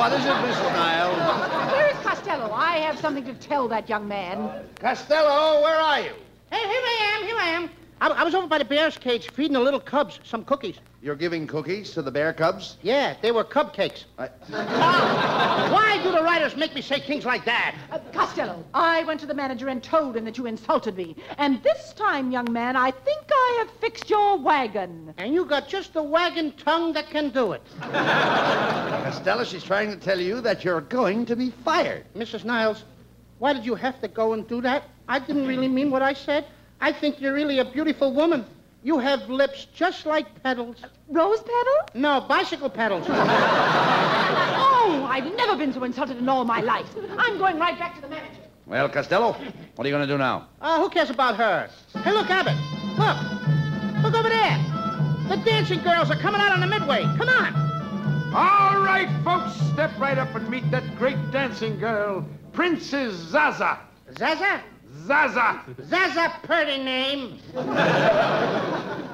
What 0.06 0.20
is 0.20 0.24
it, 0.24 0.30
Mrs. 0.30 0.72
Niles? 0.72 1.72
Where's 1.72 1.96
Costello? 1.96 2.52
I 2.52 2.76
have 2.76 2.96
something 3.00 3.24
to 3.24 3.34
tell 3.34 3.66
that 3.66 3.88
young 3.88 4.06
man. 4.06 4.64
Costello, 4.78 5.60
where 5.62 5.80
are 5.80 6.00
you? 6.00 6.12
Hey, 6.52 6.60
here 6.60 6.80
I 6.80 7.16
am, 7.16 7.26
here 7.26 7.36
I 7.36 7.48
am. 7.48 7.70
I, 8.00 8.08
I 8.08 8.24
was 8.24 8.34
over 8.34 8.46
by 8.46 8.58
the 8.58 8.64
bear's 8.64 8.98
cage 8.98 9.30
feeding 9.30 9.54
the 9.54 9.60
little 9.60 9.80
cubs 9.80 10.20
some 10.24 10.44
cookies. 10.44 10.78
You're 11.02 11.16
giving 11.16 11.46
cookies 11.46 11.92
to 11.92 12.02
the 12.02 12.10
bear 12.10 12.32
cubs? 12.32 12.76
Yeah, 12.82 13.14
they 13.22 13.32
were 13.32 13.44
cupcakes. 13.44 14.04
I... 14.18 14.26
Why 15.72 16.00
do 16.02 16.10
the 16.10 16.22
writers 16.22 16.56
make 16.56 16.74
me 16.74 16.82
say 16.82 17.00
things 17.00 17.24
like 17.24 17.44
that? 17.44 17.74
Uh, 17.90 17.98
Costello, 18.12 18.64
I 18.74 19.04
went 19.04 19.20
to 19.20 19.26
the 19.26 19.34
manager 19.34 19.68
and 19.68 19.82
told 19.82 20.16
him 20.16 20.24
that 20.24 20.36
you 20.36 20.46
insulted 20.46 20.96
me. 20.96 21.16
And 21.38 21.62
this 21.62 21.92
time, 21.94 22.30
young 22.32 22.52
man, 22.52 22.76
I 22.76 22.90
think 22.90 23.22
I 23.30 23.64
have 23.64 23.70
fixed 23.80 24.10
your 24.10 24.36
wagon. 24.36 25.14
And 25.16 25.32
you 25.32 25.44
got 25.44 25.68
just 25.68 25.94
the 25.94 26.02
wagon 26.02 26.52
tongue 26.52 26.92
that 26.94 27.08
can 27.08 27.30
do 27.30 27.52
it. 27.52 27.62
Costello, 27.80 29.44
she's 29.44 29.64
trying 29.64 29.90
to 29.90 29.96
tell 29.96 30.20
you 30.20 30.40
that 30.40 30.64
you're 30.64 30.80
going 30.80 31.24
to 31.26 31.36
be 31.36 31.50
fired. 31.64 32.04
Mrs. 32.16 32.44
Niles, 32.44 32.82
why 33.38 33.52
did 33.52 33.64
you 33.64 33.74
have 33.74 34.00
to 34.00 34.08
go 34.08 34.32
and 34.32 34.46
do 34.48 34.60
that? 34.62 34.84
I 35.08 35.18
didn't 35.20 35.46
really 35.46 35.68
mean 35.68 35.90
what 35.90 36.02
I 36.02 36.14
said. 36.14 36.46
I 36.80 36.92
think 36.92 37.20
you're 37.20 37.34
really 37.34 37.58
a 37.58 37.64
beautiful 37.64 38.12
woman. 38.12 38.44
You 38.82 38.98
have 38.98 39.28
lips 39.28 39.66
just 39.74 40.06
like 40.06 40.42
petals. 40.42 40.76
Rose 41.08 41.40
petals? 41.40 41.88
No, 41.94 42.20
bicycle 42.20 42.70
pedals. 42.70 43.06
Oh, 44.88 45.04
I 45.10 45.16
I've 45.16 45.34
never 45.36 45.56
been 45.56 45.72
so 45.72 45.82
insulted 45.82 46.18
in 46.18 46.28
all 46.28 46.44
my 46.44 46.60
life. 46.60 46.86
I'm 47.18 47.38
going 47.38 47.58
right 47.58 47.76
back 47.78 47.96
to 47.96 48.00
the 48.02 48.08
manager. 48.08 48.40
Well, 48.66 48.88
Costello, 48.88 49.32
what 49.74 49.84
are 49.84 49.88
you 49.88 49.94
going 49.94 50.06
to 50.06 50.12
do 50.12 50.18
now? 50.18 50.48
Uh, 50.60 50.80
who 50.80 50.88
cares 50.90 51.10
about 51.10 51.36
her? 51.36 51.68
Hey, 52.04 52.12
look, 52.12 52.28
Abbott. 52.30 52.54
Look. 52.98 54.02
Look 54.04 54.14
over 54.14 54.28
there. 54.28 54.58
The 55.28 55.42
dancing 55.44 55.80
girls 55.82 56.10
are 56.10 56.16
coming 56.16 56.40
out 56.40 56.52
on 56.52 56.60
the 56.60 56.66
midway. 56.66 57.02
Come 57.16 57.28
on. 57.28 57.54
All 58.34 58.80
right, 58.80 59.08
folks, 59.24 59.54
step 59.72 59.90
right 59.98 60.18
up 60.18 60.34
and 60.34 60.48
meet 60.48 60.70
that 60.70 60.84
great 60.98 61.18
dancing 61.32 61.78
girl, 61.78 62.24
Princess 62.52 63.14
Zaza. 63.14 63.78
Zaza? 64.18 64.62
Zaza. 65.04 65.62
Zaza, 65.88 66.32
pretty 66.42 66.82
name. 66.82 67.38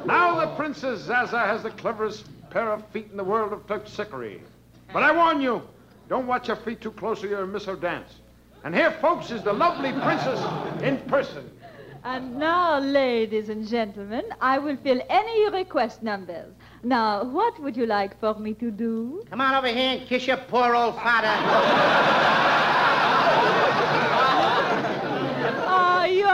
Now 0.05 0.41
the 0.41 0.55
Princess 0.57 1.01
Zaza 1.01 1.39
has 1.39 1.63
the 1.63 1.71
cleverest 1.71 2.27
pair 2.51 2.71
of 2.73 2.87
feet 2.89 3.09
in 3.11 3.17
the 3.17 3.25
world 3.25 3.53
of 3.53 3.67
Terpsichore. 3.67 4.41
But 4.93 5.03
I 5.03 5.13
warn 5.13 5.41
you, 5.41 5.63
don't 6.09 6.27
watch 6.27 6.49
her 6.49 6.57
feet 6.57 6.81
too 6.81 6.93
close 6.93 7.25
or 7.25 7.29
you'll 7.29 7.47
miss 7.47 7.65
her 7.65 7.77
dance. 7.77 8.17
And 8.65 8.75
here, 8.75 8.91
folks, 9.01 9.31
is 9.31 9.43
the 9.43 9.53
lovely 9.53 9.93
princess 9.93 10.41
in 10.83 10.99
person. 11.09 11.51
And 12.05 12.37
now, 12.37 12.81
ladies 12.81 13.49
and 13.49 13.67
gentlemen, 13.67 14.25
I 14.41 14.59
will 14.59 14.77
fill 14.77 15.01
any 15.09 15.51
request 15.51 16.03
numbers. 16.03 16.53
Now, 16.83 17.23
what 17.25 17.61
would 17.61 17.77
you 17.77 17.87
like 17.87 18.19
for 18.19 18.35
me 18.35 18.55
to 18.55 18.71
do? 18.73 19.23
Come 19.31 19.41
on 19.41 19.55
over 19.55 19.69
here 19.69 19.99
and 19.99 20.09
kiss 20.09 20.27
your 20.27 20.37
poor 20.37 20.75
old 20.75 20.97
father. 20.97 21.29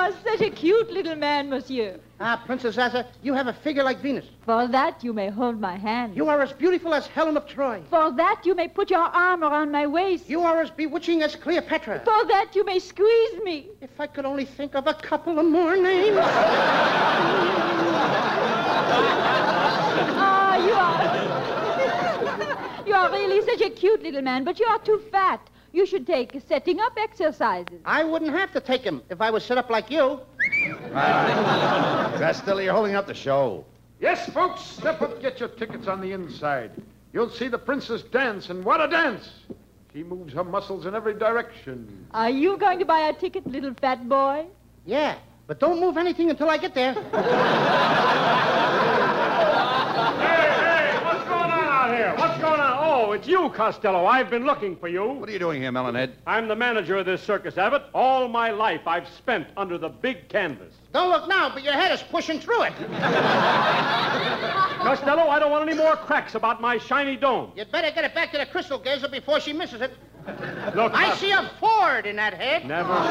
Are 0.09 0.15
such 0.25 0.41
a 0.41 0.49
cute 0.49 0.91
little 0.91 1.17
man, 1.17 1.51
monsieur. 1.51 2.01
Ah, 2.19 2.43
Princess 2.47 2.77
Zaza, 2.77 3.07
you 3.23 3.35
have 3.35 3.47
a 3.47 3.53
figure 3.53 3.83
like 3.83 4.01
Venus. 4.01 4.25
For 4.47 4.67
that, 4.67 5.05
you 5.05 5.13
may 5.13 5.29
hold 5.29 5.61
my 5.61 5.77
hand. 5.77 6.17
You 6.17 6.31
are 6.31 6.41
as 6.41 6.51
beautiful 6.51 6.95
as 6.95 7.07
Helen 7.07 7.37
of 7.37 7.47
Troy. 7.47 7.83
For 7.91 8.11
that, 8.13 8.41
you 8.47 8.55
may 8.55 8.69
put 8.69 8.89
your 8.89 9.01
arm 9.01 9.45
around 9.45 9.71
my 9.71 9.87
waist. 9.87 10.27
You 10.27 10.41
are 10.41 10.63
as 10.63 10.71
bewitching 10.71 11.21
as 11.21 11.37
Cleopatra. 11.37 12.01
For 12.07 12.25
that, 12.29 12.53
you 12.55 12.65
may 12.65 12.79
squeeze 12.79 13.43
me. 13.45 13.67
If 13.83 14.01
I 14.01 14.07
could 14.07 14.25
only 14.25 14.47
think 14.47 14.75
of 14.75 14.87
a 14.87 14.95
couple 14.95 15.39
of 15.39 15.45
more 15.45 15.77
names. 15.77 16.17
Ah, 20.17 20.57
you 20.67 20.73
are. 20.73 21.05
you 22.87 22.95
are 22.95 23.13
really 23.13 23.45
such 23.45 23.61
a 23.61 23.69
cute 23.69 24.03
little 24.03 24.23
man, 24.23 24.45
but 24.45 24.59
you 24.59 24.65
are 24.65 24.79
too 24.79 25.03
fat. 25.13 25.51
You 25.73 25.85
should 25.87 26.07
take 26.07 26.41
setting 26.49 26.81
up 26.81 26.95
exercises. 26.97 27.81
I 27.85 28.03
wouldn't 28.05 28.33
have 28.33 28.53
to 28.53 28.61
take 28.61 28.83
him 28.83 29.03
if 29.11 29.21
I 29.21 29.31
was 29.31 29.45
set 29.45 29.59
up 29.59 29.69
like 29.69 29.91
you. 29.91 30.21
Costello, 32.19 32.61
you're 32.61 32.73
holding 32.73 32.95
up 32.95 33.07
the 33.07 33.15
show. 33.15 33.65
Yes, 34.01 34.31
folks, 34.31 34.63
step 34.63 35.03
up, 35.03 35.21
get 35.21 35.41
your 35.41 35.51
tickets 35.51 35.87
on 35.87 36.01
the 36.01 36.13
inside. 36.13 36.71
You'll 37.13 37.31
see 37.31 37.49
the 37.49 37.59
princess 37.59 38.03
dance, 38.03 38.49
and 38.49 38.65
what 38.65 38.81
a 38.81 38.89
dance! 38.89 39.29
She 39.93 40.03
moves 40.05 40.33
her 40.35 40.45
muscles 40.45 40.87
in 40.87 40.95
every 40.95 41.15
direction. 41.15 42.07
Are 42.13 42.31
you 42.31 42.57
going 42.57 42.79
to 42.79 42.85
buy 42.85 43.09
a 43.09 43.13
ticket, 43.13 43.47
little 43.47 43.75
fat 43.75 44.09
boy? 44.09 44.47
Yeah, 44.87 45.17
but 45.47 45.59
don't 45.59 45.81
move 45.81 45.97
anything 45.97 46.31
until 46.31 46.49
I 46.49 46.59
get 46.59 46.75
there. 46.75 46.95
Hey, 46.95 47.01
hey, 50.61 50.99
what's 51.05 51.25
going 51.29 51.51
on 51.51 51.65
out 51.65 51.91
here? 51.97 52.15
What's 52.17 52.41
going 52.41 52.61
on? 52.61 52.79
Oh, 53.09 53.13
it's 53.13 53.27
you, 53.27 53.49
Costello. 53.49 54.05
I've 54.05 54.29
been 54.29 54.45
looking 54.45 54.77
for 54.77 54.87
you. 54.87 55.03
What 55.03 55.31
are 55.31 55.33
you 55.33 55.39
doing 55.39 55.63
here, 55.63 55.73
Melonhead? 55.73 56.13
I'm 56.27 56.47
the 56.47 56.55
manager 56.55 56.99
of 56.99 57.07
this 57.07 57.23
circus, 57.23 57.57
Abbott. 57.57 57.85
All 57.95 58.29
my 58.29 58.51
life 58.51 58.87
I've 58.87 59.09
spent 59.09 59.49
under 59.57 59.79
the 59.79 59.89
big 59.89 60.29
canvas. 60.29 60.75
Don't 60.93 61.09
look 61.09 61.27
now, 61.27 61.49
but 61.49 61.63
your 61.63 61.73
head 61.73 61.91
is 61.91 62.03
pushing 62.03 62.39
through 62.39 62.65
it. 62.65 62.75
Costello, 64.85 65.23
I 65.31 65.39
don't 65.39 65.51
want 65.51 65.67
any 65.67 65.75
more 65.79 65.97
cracks 65.97 66.35
about 66.35 66.61
my 66.61 66.77
shiny 66.77 67.17
dome. 67.17 67.53
You'd 67.57 67.73
better 67.73 67.91
get 67.91 68.05
it 68.05 68.15
back 68.15 68.31
to 68.33 68.37
the 68.37 68.45
crystal 68.45 68.79
gazer 68.79 69.09
before 69.09 69.41
she 69.41 69.55
misses 69.55 69.81
it. 69.81 69.93
Look, 70.75 70.93
I 70.93 71.09
Cos- 71.09 71.19
see 71.19 71.31
a 71.31 71.51
Ford 71.59 72.05
in 72.05 72.17
that 72.17 72.35
head. 72.35 72.67
Never 72.67 72.91
mind. 72.91 73.09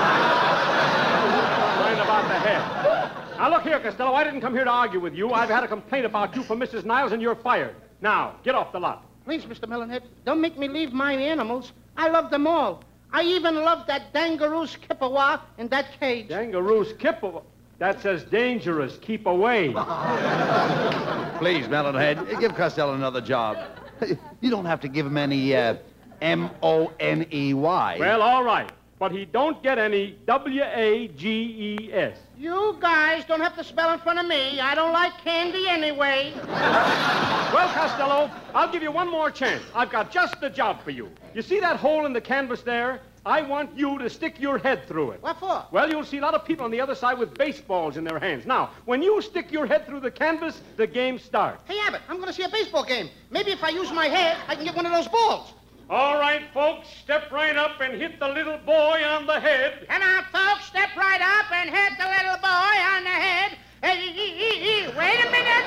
Mind 1.79 1.99
about 2.01 2.27
the 2.27 2.37
head. 2.47 3.39
Now, 3.39 3.49
look 3.49 3.63
here, 3.63 3.79
Costello. 3.79 4.13
I 4.13 4.23
didn't 4.23 4.41
come 4.41 4.53
here 4.53 4.63
to 4.63 4.69
argue 4.69 4.99
with 4.99 5.15
you. 5.15 5.33
I've 5.33 5.49
had 5.49 5.63
a 5.63 5.67
complaint 5.67 6.05
about 6.05 6.35
you 6.35 6.43
from 6.43 6.59
Mrs. 6.59 6.85
Niles, 6.85 7.13
and 7.13 7.19
you're 7.19 7.33
fired. 7.33 7.75
Now, 7.99 8.35
get 8.43 8.53
off 8.53 8.71
the 8.71 8.79
lot. 8.79 9.03
Please, 9.27 9.43
Mr. 9.43 9.67
Melonhead, 9.67 10.03
don't 10.25 10.39
make 10.39 10.57
me 10.57 10.69
leave 10.69 10.93
my 10.93 11.11
animals. 11.11 11.73
I 11.97 12.07
love 12.07 12.31
them 12.31 12.47
all. 12.47 12.81
I 13.11 13.23
even 13.23 13.55
love 13.55 13.85
that 13.87 14.13
dangaroo 14.13 14.65
Kippawa 14.87 15.41
in 15.57 15.67
that 15.67 15.99
cage. 15.99 16.29
Dangaroo's 16.29 16.93
Kippawa. 16.93 17.43
That 17.77 18.01
says 18.01 18.23
dangerous. 18.23 18.97
Keep 19.01 19.25
away. 19.25 19.67
Please, 21.39 21.67
Melonhead, 21.67 22.39
give 22.39 22.55
Costello 22.55 22.93
another 22.93 23.19
job. 23.19 23.57
You 24.41 24.51
don't 24.51 24.65
have 24.65 24.79
to 24.81 24.87
give 24.87 25.07
him 25.07 25.17
any 25.17 25.55
uh, 25.55 25.75
M 26.21 26.51
O 26.61 26.93
N 26.99 27.25
E 27.33 27.55
Y. 27.55 27.97
Well, 27.99 28.21
all 28.21 28.43
right. 28.43 28.71
But 28.99 29.11
he 29.11 29.25
don't 29.25 29.61
get 29.61 29.77
any 29.77 30.17
W 30.25 30.63
A 30.63 31.07
G 31.09 31.77
E 31.79 31.93
S. 31.93 32.17
You 32.35 32.77
guys 32.79 33.25
don't 33.25 33.41
have 33.41 33.55
to 33.57 33.63
spell 33.63 33.93
in 33.93 33.99
front 33.99 34.17
of 34.17 34.25
me. 34.25 34.59
I 34.59 34.73
don't 34.73 34.91
like 34.91 35.15
candy 35.23 35.67
anyway. 35.67 36.33
Well, 36.47 37.69
Costello, 37.73 38.31
I'll 38.55 38.71
give 38.71 38.81
you 38.81 38.91
one 38.91 39.09
more 39.09 39.29
chance. 39.29 39.63
I've 39.75 39.91
got 39.91 40.11
just 40.11 40.41
the 40.41 40.49
job 40.49 40.81
for 40.83 40.91
you. 40.91 41.09
You 41.35 41.43
see 41.43 41.59
that 41.59 41.77
hole 41.77 42.05
in 42.07 42.13
the 42.13 42.21
canvas 42.21 42.61
there? 42.61 43.01
I 43.25 43.41
want 43.41 43.77
you 43.77 43.97
to 43.99 44.09
stick 44.09 44.39
your 44.39 44.57
head 44.57 44.87
through 44.87 45.11
it. 45.11 45.21
What 45.21 45.37
for? 45.37 45.65
Well, 45.71 45.89
you'll 45.89 46.05
see 46.05 46.17
a 46.17 46.21
lot 46.21 46.33
of 46.33 46.45
people 46.45 46.63
on 46.63 46.71
the 46.71 46.79
other 46.79 46.95
side 46.95 47.19
with 47.19 47.37
baseballs 47.37 47.97
in 47.97 48.05
their 48.05 48.19
hands. 48.19 48.45
Now, 48.45 48.71
when 48.85 49.01
you 49.01 49.21
stick 49.21 49.51
your 49.51 49.65
head 49.67 49.85
through 49.85 49.99
the 49.99 50.11
canvas, 50.11 50.61
the 50.77 50.87
game 50.87 51.19
starts. 51.19 51.61
Hey, 51.67 51.77
Abbott, 51.81 52.01
I'm 52.07 52.15
going 52.17 52.29
to 52.29 52.33
see 52.33 52.43
a 52.43 52.49
baseball 52.49 52.85
game. 52.85 53.09
Maybe 53.29 53.51
if 53.51 53.63
I 53.63 53.69
use 53.69 53.91
my 53.91 54.07
head, 54.07 54.37
I 54.47 54.55
can 54.55 54.63
get 54.63 54.75
one 54.75 54.85
of 54.85 54.93
those 54.93 55.09
balls. 55.09 55.53
All 55.89 56.19
right, 56.19 56.41
folks, 56.53 56.89
step 57.01 57.31
right 57.31 57.55
up 57.55 57.79
and 57.79 57.93
hit 57.93 58.19
the 58.19 58.27
little 58.27 58.57
boy 58.57 59.01
on 59.05 59.25
the 59.25 59.39
head. 59.39 59.87
Come 59.87 60.01
on, 60.01 60.23
folks, 60.33 60.65
step 60.65 60.89
right 60.97 61.21
up 61.21 61.49
and 61.53 61.69
hit 61.69 61.93
the 61.97 62.03
little 62.03 62.35
boy 62.41 62.47
on 62.47 63.03
the 63.05 63.09
head. 63.09 63.57
Hey, 63.81 64.87
wait 64.97 65.25
a 65.25 65.31
minute. 65.31 65.65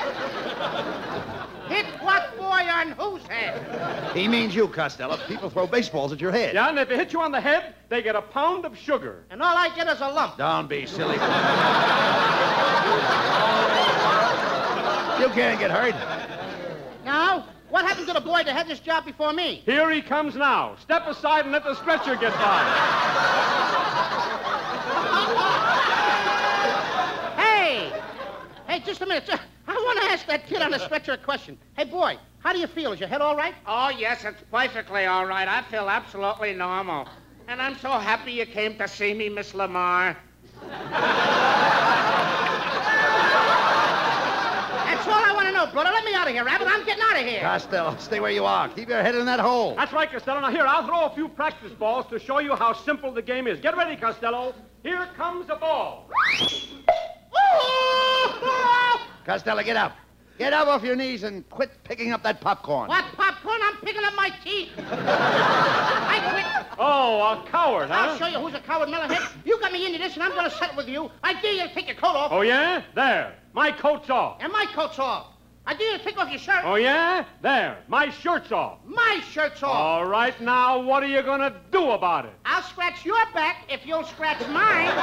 Hit 1.69 1.87
what 2.03 2.37
boy 2.37 2.69
on 2.69 2.91
whose 2.91 3.23
head? 3.23 4.15
He 4.15 4.27
means 4.27 4.53
you, 4.53 4.67
Costello. 4.67 5.17
People 5.27 5.49
throw 5.49 5.65
baseballs 5.65 6.11
at 6.11 6.21
your 6.21 6.31
head. 6.31 6.53
Yeah, 6.53 6.69
and 6.69 6.77
if 6.77 6.89
they 6.89 6.97
hit 6.97 7.13
you 7.13 7.21
on 7.21 7.31
the 7.31 7.41
head, 7.41 7.73
they 7.89 8.03
get 8.03 8.15
a 8.15 8.21
pound 8.21 8.65
of 8.65 8.77
sugar. 8.77 9.23
And 9.31 9.41
all 9.41 9.57
I 9.57 9.75
get 9.75 9.87
is 9.87 10.01
a 10.01 10.07
lump. 10.07 10.37
Don't 10.37 10.69
be 10.69 10.85
silly. 10.85 11.15
you 15.19 15.29
can't 15.29 15.59
get 15.59 15.71
hurt. 15.71 16.20
Now, 17.81 17.85
what 17.85 17.93
happened 17.97 18.07
to 18.09 18.13
the 18.13 18.21
boy 18.21 18.43
that 18.43 18.55
had 18.55 18.67
this 18.67 18.79
job 18.79 19.05
before 19.05 19.33
me? 19.33 19.63
Here 19.65 19.89
he 19.89 20.03
comes 20.03 20.35
now. 20.35 20.75
Step 20.79 21.07
aside 21.07 21.45
and 21.45 21.51
let 21.51 21.63
the 21.63 21.73
stretcher 21.73 22.15
get 22.15 22.31
by. 22.33 22.61
Hey! 27.37 27.91
Hey, 28.67 28.81
just 28.85 29.01
a 29.01 29.07
minute. 29.07 29.27
I 29.67 29.73
want 29.73 29.99
to 29.99 30.05
ask 30.11 30.27
that 30.27 30.45
kid 30.45 30.61
on 30.61 30.69
the 30.69 30.77
stretcher 30.77 31.13
a 31.13 31.17
question. 31.17 31.57
Hey, 31.75 31.85
boy, 31.85 32.17
how 32.37 32.53
do 32.53 32.59
you 32.59 32.67
feel? 32.67 32.91
Is 32.91 32.99
your 32.99 33.09
head 33.09 33.19
all 33.19 33.35
right? 33.35 33.55
Oh, 33.65 33.89
yes, 33.89 34.25
it's 34.25 34.43
perfectly 34.51 35.07
all 35.07 35.25
right. 35.25 35.47
I 35.47 35.63
feel 35.63 35.89
absolutely 35.89 36.53
normal. 36.53 37.07
And 37.47 37.59
I'm 37.59 37.79
so 37.79 37.89
happy 37.89 38.33
you 38.33 38.45
came 38.45 38.77
to 38.77 38.87
see 38.87 39.15
me, 39.15 39.27
Miss 39.27 39.53
Lamarr. 39.53 40.15
That's 45.51 45.60
all 45.75 45.87
I 45.87 45.91
want 45.91 45.91
to 45.91 45.91
know, 45.91 45.91
brother. 45.91 45.91
Let 45.91 46.05
me 46.05 46.13
out 46.13 46.27
of 46.27 46.33
here, 46.33 46.43
Rabbit. 46.43 46.67
I'm 46.69 46.85
getting 46.85 47.03
out 47.03 47.19
of 47.19 47.25
here. 47.25 47.41
Costello, 47.41 47.95
stay 47.97 48.19
where 48.19 48.31
you 48.31 48.45
are. 48.45 48.69
Keep 48.69 48.89
your 48.89 49.01
head 49.01 49.15
in 49.15 49.25
that 49.25 49.39
hole. 49.39 49.75
That's 49.75 49.93
right, 49.93 50.11
Costello. 50.11 50.39
Now, 50.39 50.51
here, 50.51 50.65
I'll 50.65 50.85
throw 50.85 51.05
a 51.05 51.15
few 51.15 51.27
practice 51.27 51.71
balls 51.73 52.05
to 52.07 52.19
show 52.19 52.39
you 52.39 52.55
how 52.55 52.73
simple 52.73 53.11
the 53.11 53.21
game 53.21 53.47
is. 53.47 53.59
Get 53.59 53.75
ready, 53.77 53.95
Costello. 53.95 54.53
Here 54.83 55.07
comes 55.15 55.49
a 55.49 55.55
ball. 55.55 56.09
Costello, 59.25 59.63
get 59.63 59.77
up. 59.77 59.95
Get 60.37 60.53
up 60.53 60.67
off 60.67 60.83
your 60.83 60.95
knees 60.95 61.21
and 61.21 61.47
quit 61.49 61.69
picking 61.83 62.13
up 62.13 62.23
that 62.23 62.41
popcorn. 62.41 62.87
What 62.87 63.05
popcorn? 63.15 63.59
I'm 63.61 63.75
picking 63.81 64.03
up 64.03 64.15
my 64.15 64.31
teeth. 64.43 64.69
I 64.77 66.31
quit. 66.31 66.77
Oh, 66.79 67.21
a 67.21 67.45
coward, 67.47 67.89
huh? 67.89 67.93
I'll 67.93 68.17
show 68.17 68.25
you 68.25 68.39
who's 68.39 68.55
a 68.55 68.59
coward, 68.59 68.89
Melonhead. 68.89 69.21
You 69.45 69.59
got 69.59 69.71
me 69.71 69.85
into 69.85 69.99
this, 69.99 70.15
and 70.15 70.23
I'm 70.23 70.31
going 70.31 70.49
to 70.49 70.57
settle 70.57 70.77
with 70.77 70.87
you. 70.87 71.11
I 71.23 71.39
dare 71.39 71.53
you 71.53 71.67
to 71.67 71.73
take 71.75 71.85
your 71.85 71.95
coat 71.95 72.15
off. 72.15 72.31
Oh, 72.31 72.41
yeah? 72.41 72.81
There. 72.95 73.35
My 73.53 73.71
coat's 73.71 74.09
off. 74.09 74.37
And 74.41 74.51
my 74.51 74.65
coat's 74.73 74.97
off. 74.97 75.27
I 75.71 75.73
dare 75.73 75.93
you 75.93 75.97
to 75.99 76.03
take 76.03 76.17
off 76.17 76.29
your 76.29 76.37
shirt. 76.37 76.65
Oh, 76.65 76.75
yeah? 76.75 77.23
There. 77.41 77.77
My 77.87 78.09
shirt's 78.09 78.51
off. 78.51 78.79
My 78.85 79.21
shirt's 79.31 79.63
off. 79.63 79.73
All 79.73 80.05
right, 80.05 80.37
now, 80.41 80.81
what 80.81 81.01
are 81.01 81.07
you 81.07 81.21
going 81.21 81.39
to 81.39 81.55
do 81.71 81.91
about 81.91 82.25
it? 82.25 82.33
I'll 82.43 82.61
scratch 82.61 83.05
your 83.05 83.15
back 83.33 83.67
if 83.69 83.85
you'll 83.85 84.03
scratch 84.03 84.41
mine. 84.49 84.87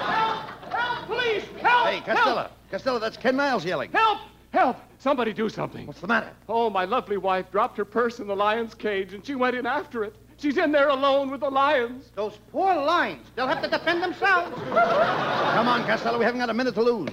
Help, 0.00 0.72
Help, 0.72 0.98
please! 1.06 1.42
Help! 1.60 1.88
Hey, 1.88 2.00
Costello. 2.00 2.48
Costello, 2.70 2.98
that's 2.98 3.18
Ken 3.18 3.36
Niles 3.36 3.66
yelling. 3.66 3.92
Help! 3.92 4.20
Help! 4.50 4.78
Somebody 4.98 5.34
do 5.34 5.50
something. 5.50 5.86
What's 5.86 6.00
the 6.00 6.08
matter? 6.08 6.30
Oh, 6.48 6.70
my 6.70 6.86
lovely 6.86 7.18
wife 7.18 7.52
dropped 7.52 7.76
her 7.76 7.84
purse 7.84 8.20
in 8.20 8.26
the 8.26 8.36
lion's 8.36 8.72
cage, 8.72 9.12
and 9.12 9.26
she 9.26 9.34
went 9.34 9.56
in 9.56 9.66
after 9.66 10.04
it. 10.04 10.16
She's 10.38 10.56
in 10.56 10.72
there 10.72 10.88
alone 10.88 11.30
with 11.30 11.40
the 11.40 11.50
lions. 11.50 12.10
Those 12.14 12.38
poor 12.50 12.74
lions. 12.74 13.26
They'll 13.36 13.46
have 13.46 13.62
to 13.62 13.68
defend 13.68 14.02
themselves. 14.02 14.56
Come 14.58 15.68
on, 15.68 15.84
Costello. 15.84 16.18
We 16.18 16.24
haven't 16.24 16.40
got 16.40 16.48
a 16.48 16.54
minute 16.54 16.74
to 16.76 16.82
lose. 16.82 17.10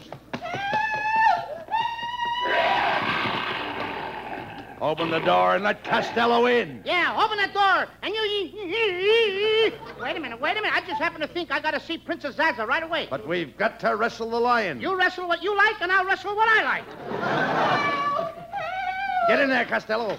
Open 4.82 5.12
the 5.12 5.20
door 5.20 5.54
and 5.54 5.64
let 5.64 5.84
Costello 5.84 6.48
in. 6.48 6.82
Yeah, 6.84 7.16
open 7.24 7.38
that 7.38 7.54
door. 7.54 7.88
And 8.02 8.16
you. 8.16 9.72
Wait 10.02 10.18
a 10.18 10.20
minute, 10.20 10.42
wait 10.42 10.58
a 10.58 10.62
minute. 10.62 10.74
I 10.74 10.82
just 10.88 11.00
happen 11.00 11.22
to 11.22 11.28
think 11.28 11.52
I 11.52 11.60
got 11.60 11.76
to 11.76 11.80
see 11.80 12.00
Princess 12.00 12.36
Zaza 12.36 12.66
right 12.66 12.82
away. 12.82 13.06
But 13.08 13.28
we've 13.28 13.56
got 13.56 13.80
to 13.82 13.96
wrestle 13.96 14.32
the 14.32 14.40
lion. 14.40 14.82
You 14.82 14.98
wrestle 14.98 15.28
what 15.28 15.44
you 15.44 15.56
like, 15.56 15.80
and 15.82 15.92
I'll 15.92 16.04
wrestle 16.04 16.36
what 16.36 16.50
I 16.50 16.64
like. 16.64 16.88
Get 19.28 19.40
in 19.40 19.50
there, 19.50 19.66
Costello. 19.66 20.18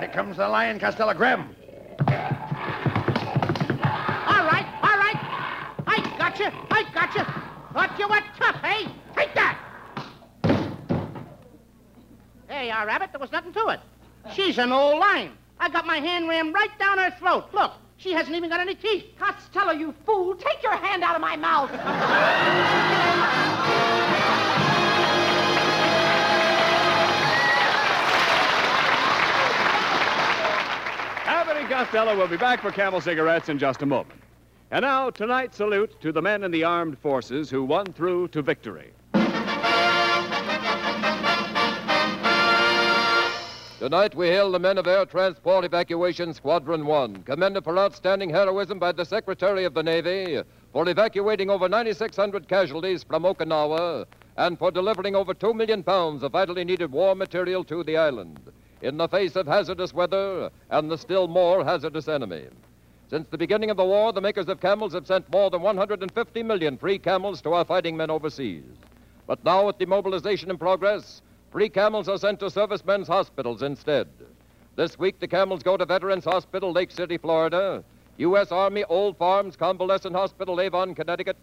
Here 0.00 0.10
comes 0.12 0.36
the 0.38 0.48
lion, 0.48 0.80
Costello. 0.80 1.14
Grab 1.14 1.38
him. 1.38 1.54
All 2.00 2.06
right, 4.46 4.66
all 4.82 4.98
right. 4.98 5.16
I 5.86 6.14
got 6.18 6.40
you. 6.40 6.50
I 6.72 6.84
got 6.92 7.14
you. 7.14 7.22
Thought 7.72 7.96
you 8.00 8.08
were 8.08 8.20
tough, 8.36 8.60
eh? 8.64 8.88
Take 9.14 9.32
that. 9.34 9.58
There 12.70 12.78
you 12.78 12.86
Rabbit. 12.86 13.10
There 13.10 13.18
was 13.18 13.32
nothing 13.32 13.52
to 13.54 13.66
it. 13.70 13.80
She's 14.32 14.56
an 14.58 14.70
old 14.70 15.00
lion. 15.00 15.32
I 15.58 15.68
got 15.68 15.86
my 15.86 15.96
hand 15.96 16.28
rammed 16.28 16.54
right 16.54 16.70
down 16.78 16.98
her 16.98 17.10
throat. 17.18 17.46
Look, 17.52 17.72
she 17.96 18.12
hasn't 18.12 18.36
even 18.36 18.48
got 18.48 18.60
any 18.60 18.76
teeth. 18.76 19.06
Costello, 19.18 19.72
you 19.72 19.92
fool. 20.06 20.36
Take 20.36 20.62
your 20.62 20.76
hand 20.76 21.02
out 21.02 21.16
of 21.16 21.20
my 21.20 21.34
mouth. 21.34 21.68
Abbott 31.26 31.56
and 31.56 31.68
Costello 31.68 32.16
will 32.16 32.28
be 32.28 32.36
back 32.36 32.62
for 32.62 32.70
Camel 32.70 33.00
cigarettes 33.00 33.48
in 33.48 33.58
just 33.58 33.82
a 33.82 33.86
moment. 33.86 34.20
And 34.70 34.84
now, 34.84 35.10
tonight's 35.10 35.56
salute 35.56 36.00
to 36.02 36.12
the 36.12 36.22
men 36.22 36.44
in 36.44 36.52
the 36.52 36.62
armed 36.62 36.96
forces 37.00 37.50
who 37.50 37.64
won 37.64 37.86
through 37.86 38.28
to 38.28 38.42
victory. 38.42 38.92
Tonight 43.80 44.14
we 44.14 44.26
hail 44.26 44.52
the 44.52 44.58
men 44.58 44.76
of 44.76 44.86
Air 44.86 45.06
Transport 45.06 45.64
Evacuation 45.64 46.34
Squadron 46.34 46.84
1, 46.84 47.22
commended 47.22 47.64
for 47.64 47.78
outstanding 47.78 48.28
heroism 48.28 48.78
by 48.78 48.92
the 48.92 49.06
Secretary 49.06 49.64
of 49.64 49.72
the 49.72 49.82
Navy 49.82 50.42
for 50.70 50.86
evacuating 50.86 51.48
over 51.48 51.66
9,600 51.66 52.46
casualties 52.46 53.02
from 53.02 53.22
Okinawa 53.22 54.04
and 54.36 54.58
for 54.58 54.70
delivering 54.70 55.16
over 55.16 55.32
2 55.32 55.54
million 55.54 55.82
pounds 55.82 56.22
of 56.22 56.32
vitally 56.32 56.62
needed 56.62 56.92
war 56.92 57.14
material 57.14 57.64
to 57.64 57.82
the 57.82 57.96
island 57.96 58.38
in 58.82 58.98
the 58.98 59.08
face 59.08 59.34
of 59.34 59.46
hazardous 59.46 59.94
weather 59.94 60.50
and 60.68 60.90
the 60.90 60.98
still 60.98 61.26
more 61.26 61.64
hazardous 61.64 62.06
enemy. 62.06 62.48
Since 63.08 63.28
the 63.28 63.38
beginning 63.38 63.70
of 63.70 63.78
the 63.78 63.84
war, 63.86 64.12
the 64.12 64.20
makers 64.20 64.48
of 64.48 64.60
camels 64.60 64.92
have 64.92 65.06
sent 65.06 65.32
more 65.32 65.48
than 65.48 65.62
150 65.62 66.42
million 66.42 66.76
free 66.76 66.98
camels 66.98 67.40
to 67.40 67.54
our 67.54 67.64
fighting 67.64 67.96
men 67.96 68.10
overseas. 68.10 68.76
But 69.26 69.42
now, 69.42 69.68
with 69.68 69.78
demobilization 69.78 70.50
in 70.50 70.58
progress, 70.58 71.22
free 71.50 71.68
camels 71.68 72.08
are 72.08 72.18
sent 72.18 72.40
to 72.40 72.50
servicemen's 72.50 73.08
hospitals 73.08 73.62
instead. 73.62 74.08
This 74.76 74.98
week, 74.98 75.18
the 75.20 75.28
camels 75.28 75.62
go 75.62 75.76
to 75.76 75.84
Veterans 75.84 76.24
Hospital, 76.24 76.72
Lake 76.72 76.90
City, 76.90 77.18
Florida, 77.18 77.84
U.S. 78.18 78.52
Army 78.52 78.84
Old 78.84 79.16
Farms 79.16 79.56
Convalescent 79.56 80.14
Hospital, 80.14 80.60
Avon, 80.60 80.94
Connecticut, 80.94 81.36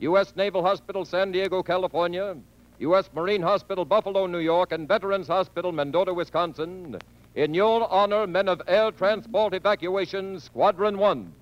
U.S. 0.00 0.34
Naval 0.36 0.62
Hospital, 0.62 1.04
San 1.04 1.32
Diego, 1.32 1.62
California, 1.62 2.36
U.S. 2.80 3.08
Marine 3.14 3.42
Hospital, 3.42 3.84
Buffalo, 3.84 4.26
New 4.26 4.38
York, 4.38 4.72
and 4.72 4.88
Veterans 4.88 5.28
Hospital, 5.28 5.70
Mendota, 5.70 6.12
Wisconsin. 6.12 6.98
In 7.34 7.54
your 7.54 7.90
honor, 7.90 8.26
men 8.26 8.48
of 8.48 8.60
Air 8.66 8.90
Transport 8.90 9.54
Evacuation 9.54 10.40
Squadron 10.40 10.98
1. 10.98 11.32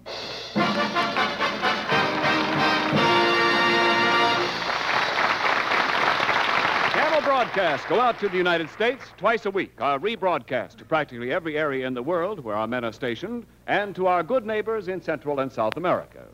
Broadcasts 7.42 7.84
go 7.88 7.98
out 7.98 8.20
to 8.20 8.28
the 8.28 8.36
United 8.36 8.70
States 8.70 9.02
twice 9.16 9.46
a 9.46 9.50
week, 9.50 9.72
are 9.80 9.98
rebroadcast 9.98 10.76
to 10.76 10.84
practically 10.84 11.32
every 11.32 11.58
area 11.58 11.88
in 11.88 11.92
the 11.92 12.02
world 12.02 12.38
where 12.38 12.54
our 12.54 12.68
men 12.68 12.84
are 12.84 12.92
stationed, 12.92 13.44
and 13.66 13.96
to 13.96 14.06
our 14.06 14.22
good 14.22 14.46
neighbors 14.46 14.86
in 14.86 15.02
Central 15.02 15.40
and 15.40 15.50
South 15.50 15.76
America. 15.76 16.24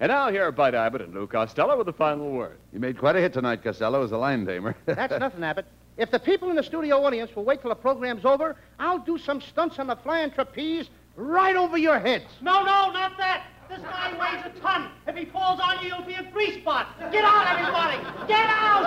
And 0.00 0.10
now 0.10 0.28
here 0.28 0.44
are 0.44 0.50
Bud 0.50 0.74
Abbott 0.74 1.02
and 1.02 1.14
Lou 1.14 1.28
Costello 1.28 1.76
with 1.78 1.86
the 1.86 1.92
final 1.92 2.32
word. 2.32 2.58
You 2.72 2.80
made 2.80 2.98
quite 2.98 3.14
a 3.14 3.20
hit 3.20 3.32
tonight, 3.32 3.62
Costello, 3.62 4.02
as 4.02 4.10
a 4.10 4.16
line 4.16 4.44
tamer. 4.44 4.74
That's 4.86 5.20
nothing, 5.20 5.44
Abbott. 5.44 5.66
If 5.96 6.10
the 6.10 6.18
people 6.18 6.50
in 6.50 6.56
the 6.56 6.64
studio 6.64 7.04
audience 7.04 7.30
will 7.36 7.44
wait 7.44 7.60
till 7.60 7.70
the 7.70 7.76
program's 7.76 8.24
over, 8.24 8.56
I'll 8.80 8.98
do 8.98 9.18
some 9.18 9.40
stunts 9.40 9.78
on 9.78 9.86
the 9.86 9.94
flying 9.94 10.32
trapeze 10.32 10.90
right 11.14 11.54
over 11.54 11.78
your 11.78 12.00
heads. 12.00 12.24
No, 12.40 12.64
no, 12.64 12.90
not 12.90 13.16
that. 13.18 13.44
This 13.70 13.80
guy 13.82 14.12
weighs 14.18 14.44
a 14.44 14.50
ton. 14.60 14.90
If 15.06 15.14
he 15.14 15.26
falls 15.26 15.60
on 15.62 15.80
you, 15.80 15.88
you'll 15.90 16.02
be 16.02 16.14
a 16.14 16.24
grease 16.32 16.56
spot. 16.60 16.88
Get 17.12 17.24
out, 17.24 17.46
everybody. 17.46 17.98
Get 18.26 18.46
out. 18.50 18.82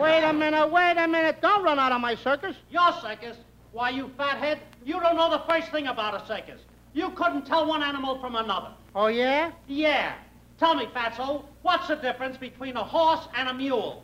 Wait 0.00 0.24
a 0.24 0.32
minute, 0.32 0.70
wait 0.72 0.96
a 0.96 1.06
minute. 1.06 1.42
Don't 1.42 1.62
run 1.62 1.78
out 1.78 1.92
of 1.92 2.00
my 2.00 2.14
circus. 2.14 2.56
Your 2.70 2.90
circus? 3.02 3.36
Why, 3.72 3.90
you 3.90 4.10
fathead, 4.16 4.60
you 4.84 4.98
don't 4.98 5.16
know 5.16 5.30
the 5.30 5.42
first 5.46 5.70
thing 5.72 5.88
about 5.88 6.14
a 6.14 6.26
circus. 6.26 6.60
You 6.94 7.10
couldn't 7.10 7.44
tell 7.44 7.66
one 7.66 7.82
animal 7.82 8.18
from 8.18 8.34
another. 8.34 8.70
Oh, 8.94 9.08
yeah? 9.08 9.52
Yeah. 9.66 10.14
Tell 10.58 10.74
me, 10.74 10.86
Fatso, 10.86 11.44
what's 11.62 11.88
the 11.88 11.96
difference 11.96 12.38
between 12.38 12.76
a 12.76 12.84
horse 12.84 13.28
and 13.36 13.48
a 13.48 13.52
mule? 13.54 14.02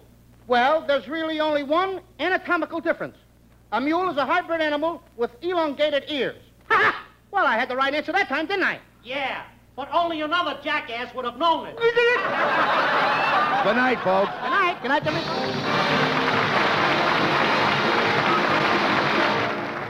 Well, 0.49 0.85
there's 0.87 1.09
really 1.09 1.41
only 1.41 1.63
one 1.63 2.01
anatomical 2.19 2.81
difference. 2.81 3.17
A 3.73 3.81
mule 3.81 4.11
is 4.11 4.17
a 4.17 4.27
hybrid 4.27 4.61
animal 4.61 5.03
with 5.17 5.31
elongated 5.43 6.05
ears. 6.09 6.43
Ha! 6.69 7.07
Well, 7.31 7.47
I 7.47 7.57
had 7.57 7.69
the 7.69 7.77
right 7.77 7.95
answer 7.95 8.13
that 8.13 8.29
time, 8.29 8.47
didn't 8.47 8.65
I? 8.65 8.81
Yeah, 9.05 9.43
but 9.77 9.89
only 9.93 10.21
another 10.21 10.59
jackass 10.63 11.15
would 11.15 11.25
have 11.25 11.39
known 11.39 11.69
it. 11.69 11.77
Good 11.77 11.95
night, 13.77 13.99
folks. 14.03 14.33
Good 14.33 14.51
night. 14.51 14.79
Good 14.83 14.89
night, 14.89 15.05
Jimmy. 15.05 15.21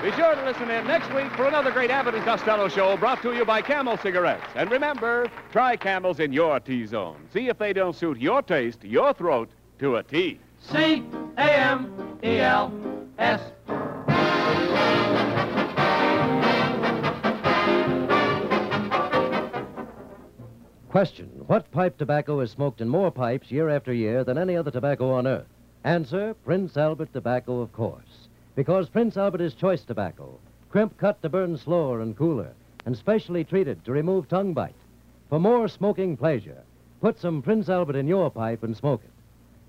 Be 0.02 0.10
sure 0.16 0.34
to 0.34 0.44
listen 0.44 0.70
in 0.70 0.86
next 0.86 1.12
week 1.14 1.30
for 1.32 1.46
another 1.46 1.70
great 1.70 1.90
Abbott 1.90 2.14
and 2.14 2.24
Costello 2.24 2.68
show 2.68 2.96
brought 2.96 3.20
to 3.22 3.34
you 3.34 3.44
by 3.44 3.60
Camel 3.60 3.98
Cigarettes. 3.98 4.46
And 4.54 4.70
remember, 4.70 5.30
try 5.52 5.76
Camels 5.76 6.20
in 6.20 6.32
your 6.32 6.58
T-zone. 6.58 7.16
See 7.32 7.48
if 7.48 7.58
they 7.58 7.72
don't 7.72 7.94
suit 7.94 8.18
your 8.18 8.40
taste, 8.42 8.82
your 8.82 9.12
throat, 9.12 9.50
to 9.78 9.96
a 9.96 10.02
T. 10.02 10.40
C 10.60 11.02
Question 20.90 21.44
What 21.46 21.70
pipe 21.70 21.98
tobacco 21.98 22.40
is 22.40 22.50
smoked 22.50 22.80
in 22.80 22.88
more 22.88 23.12
pipes 23.12 23.52
year 23.52 23.68
after 23.68 23.92
year 23.92 24.24
than 24.24 24.36
any 24.36 24.56
other 24.56 24.72
tobacco 24.72 25.12
on 25.12 25.24
earth? 25.24 25.46
Answer 25.84 26.34
Prince 26.44 26.76
Albert 26.76 27.12
tobacco, 27.12 27.60
of 27.60 27.72
course. 27.72 28.26
Because 28.56 28.88
Prince 28.88 29.16
Albert 29.16 29.40
is 29.40 29.54
choice 29.54 29.84
tobacco, 29.84 30.36
crimp 30.68 30.98
cut 30.98 31.22
to 31.22 31.28
burn 31.28 31.56
slower 31.56 32.00
and 32.00 32.16
cooler, 32.16 32.54
and 32.86 32.98
specially 32.98 33.44
treated 33.44 33.84
to 33.84 33.92
remove 33.92 34.28
tongue 34.28 34.52
bite. 34.52 34.74
For 35.28 35.38
more 35.38 35.68
smoking 35.68 36.16
pleasure, 36.16 36.60
put 37.00 37.20
some 37.20 37.40
Prince 37.40 37.68
Albert 37.68 37.94
in 37.94 38.08
your 38.08 38.28
pipe 38.28 38.64
and 38.64 38.76
smoke 38.76 39.02
it. 39.04 39.12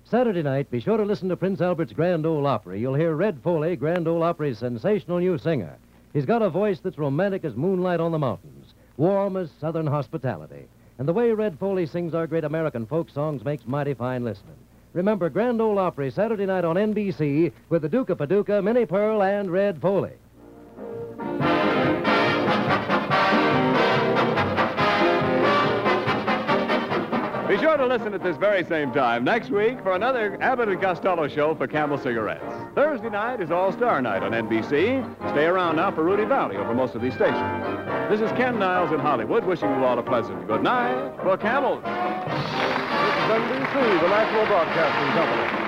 Saturday 0.02 0.42
night, 0.42 0.72
be 0.72 0.80
sure 0.80 0.96
to 0.96 1.04
listen 1.04 1.28
to 1.28 1.36
Prince 1.36 1.60
Albert's 1.60 1.92
Grand 1.92 2.26
Ole 2.26 2.48
Opry. 2.48 2.80
You'll 2.80 2.94
hear 2.94 3.14
Red 3.14 3.38
Foley, 3.44 3.76
Grand 3.76 4.08
Ole 4.08 4.24
Opry's 4.24 4.58
sensational 4.58 5.20
new 5.20 5.38
singer. 5.38 5.76
He's 6.12 6.26
got 6.26 6.42
a 6.42 6.50
voice 6.50 6.80
that's 6.80 6.98
romantic 6.98 7.44
as 7.44 7.54
moonlight 7.54 8.00
on 8.00 8.10
the 8.10 8.18
mountains, 8.18 8.74
warm 8.96 9.36
as 9.36 9.52
southern 9.60 9.86
hospitality. 9.86 10.66
And 11.02 11.08
the 11.08 11.12
way 11.12 11.32
Red 11.32 11.58
Foley 11.58 11.84
sings 11.86 12.14
our 12.14 12.28
great 12.28 12.44
American 12.44 12.86
folk 12.86 13.10
songs 13.10 13.44
makes 13.44 13.66
mighty 13.66 13.92
fine 13.92 14.22
listening. 14.22 14.54
Remember 14.92 15.28
Grand 15.28 15.60
Ole 15.60 15.80
Opry 15.80 16.12
Saturday 16.12 16.46
night 16.46 16.64
on 16.64 16.76
NBC 16.76 17.50
with 17.70 17.82
the 17.82 17.88
Duke 17.88 18.10
of 18.10 18.18
Paducah, 18.18 18.62
Minnie 18.62 18.86
Pearl, 18.86 19.20
and 19.20 19.50
Red 19.50 19.80
Foley. 19.80 20.12
Sure 27.72 27.78
to 27.78 27.86
listen 27.86 28.12
at 28.12 28.22
this 28.22 28.36
very 28.36 28.62
same 28.66 28.92
time 28.92 29.24
next 29.24 29.48
week 29.48 29.82
for 29.82 29.94
another 29.94 30.36
Abbott 30.42 30.68
and 30.68 30.78
Costello 30.78 31.26
show 31.26 31.54
for 31.54 31.66
Camel 31.66 31.96
Cigarettes. 31.96 32.44
Thursday 32.74 33.08
night 33.08 33.40
is 33.40 33.50
All-Star 33.50 34.02
Night 34.02 34.22
on 34.22 34.32
NBC. 34.32 35.02
Stay 35.30 35.46
around 35.46 35.76
now 35.76 35.90
for 35.90 36.04
Rudy 36.04 36.24
Vallée 36.24 36.56
over 36.56 36.74
most 36.74 36.94
of 36.94 37.00
these 37.00 37.14
stations. 37.14 37.40
This 38.10 38.20
is 38.20 38.30
Ken 38.32 38.58
Niles 38.58 38.92
in 38.92 39.00
Hollywood 39.00 39.46
wishing 39.46 39.70
you 39.70 39.86
all 39.86 39.98
a 39.98 40.02
pleasant 40.02 40.46
good 40.46 40.62
night 40.62 41.16
for 41.22 41.38
Camels. 41.38 41.82
This 41.82 41.94
is 41.94 43.30
NBC, 43.40 44.00
the 44.02 44.08
National 44.08 44.44
Broadcasting 44.44 45.12
Company. 45.14 45.61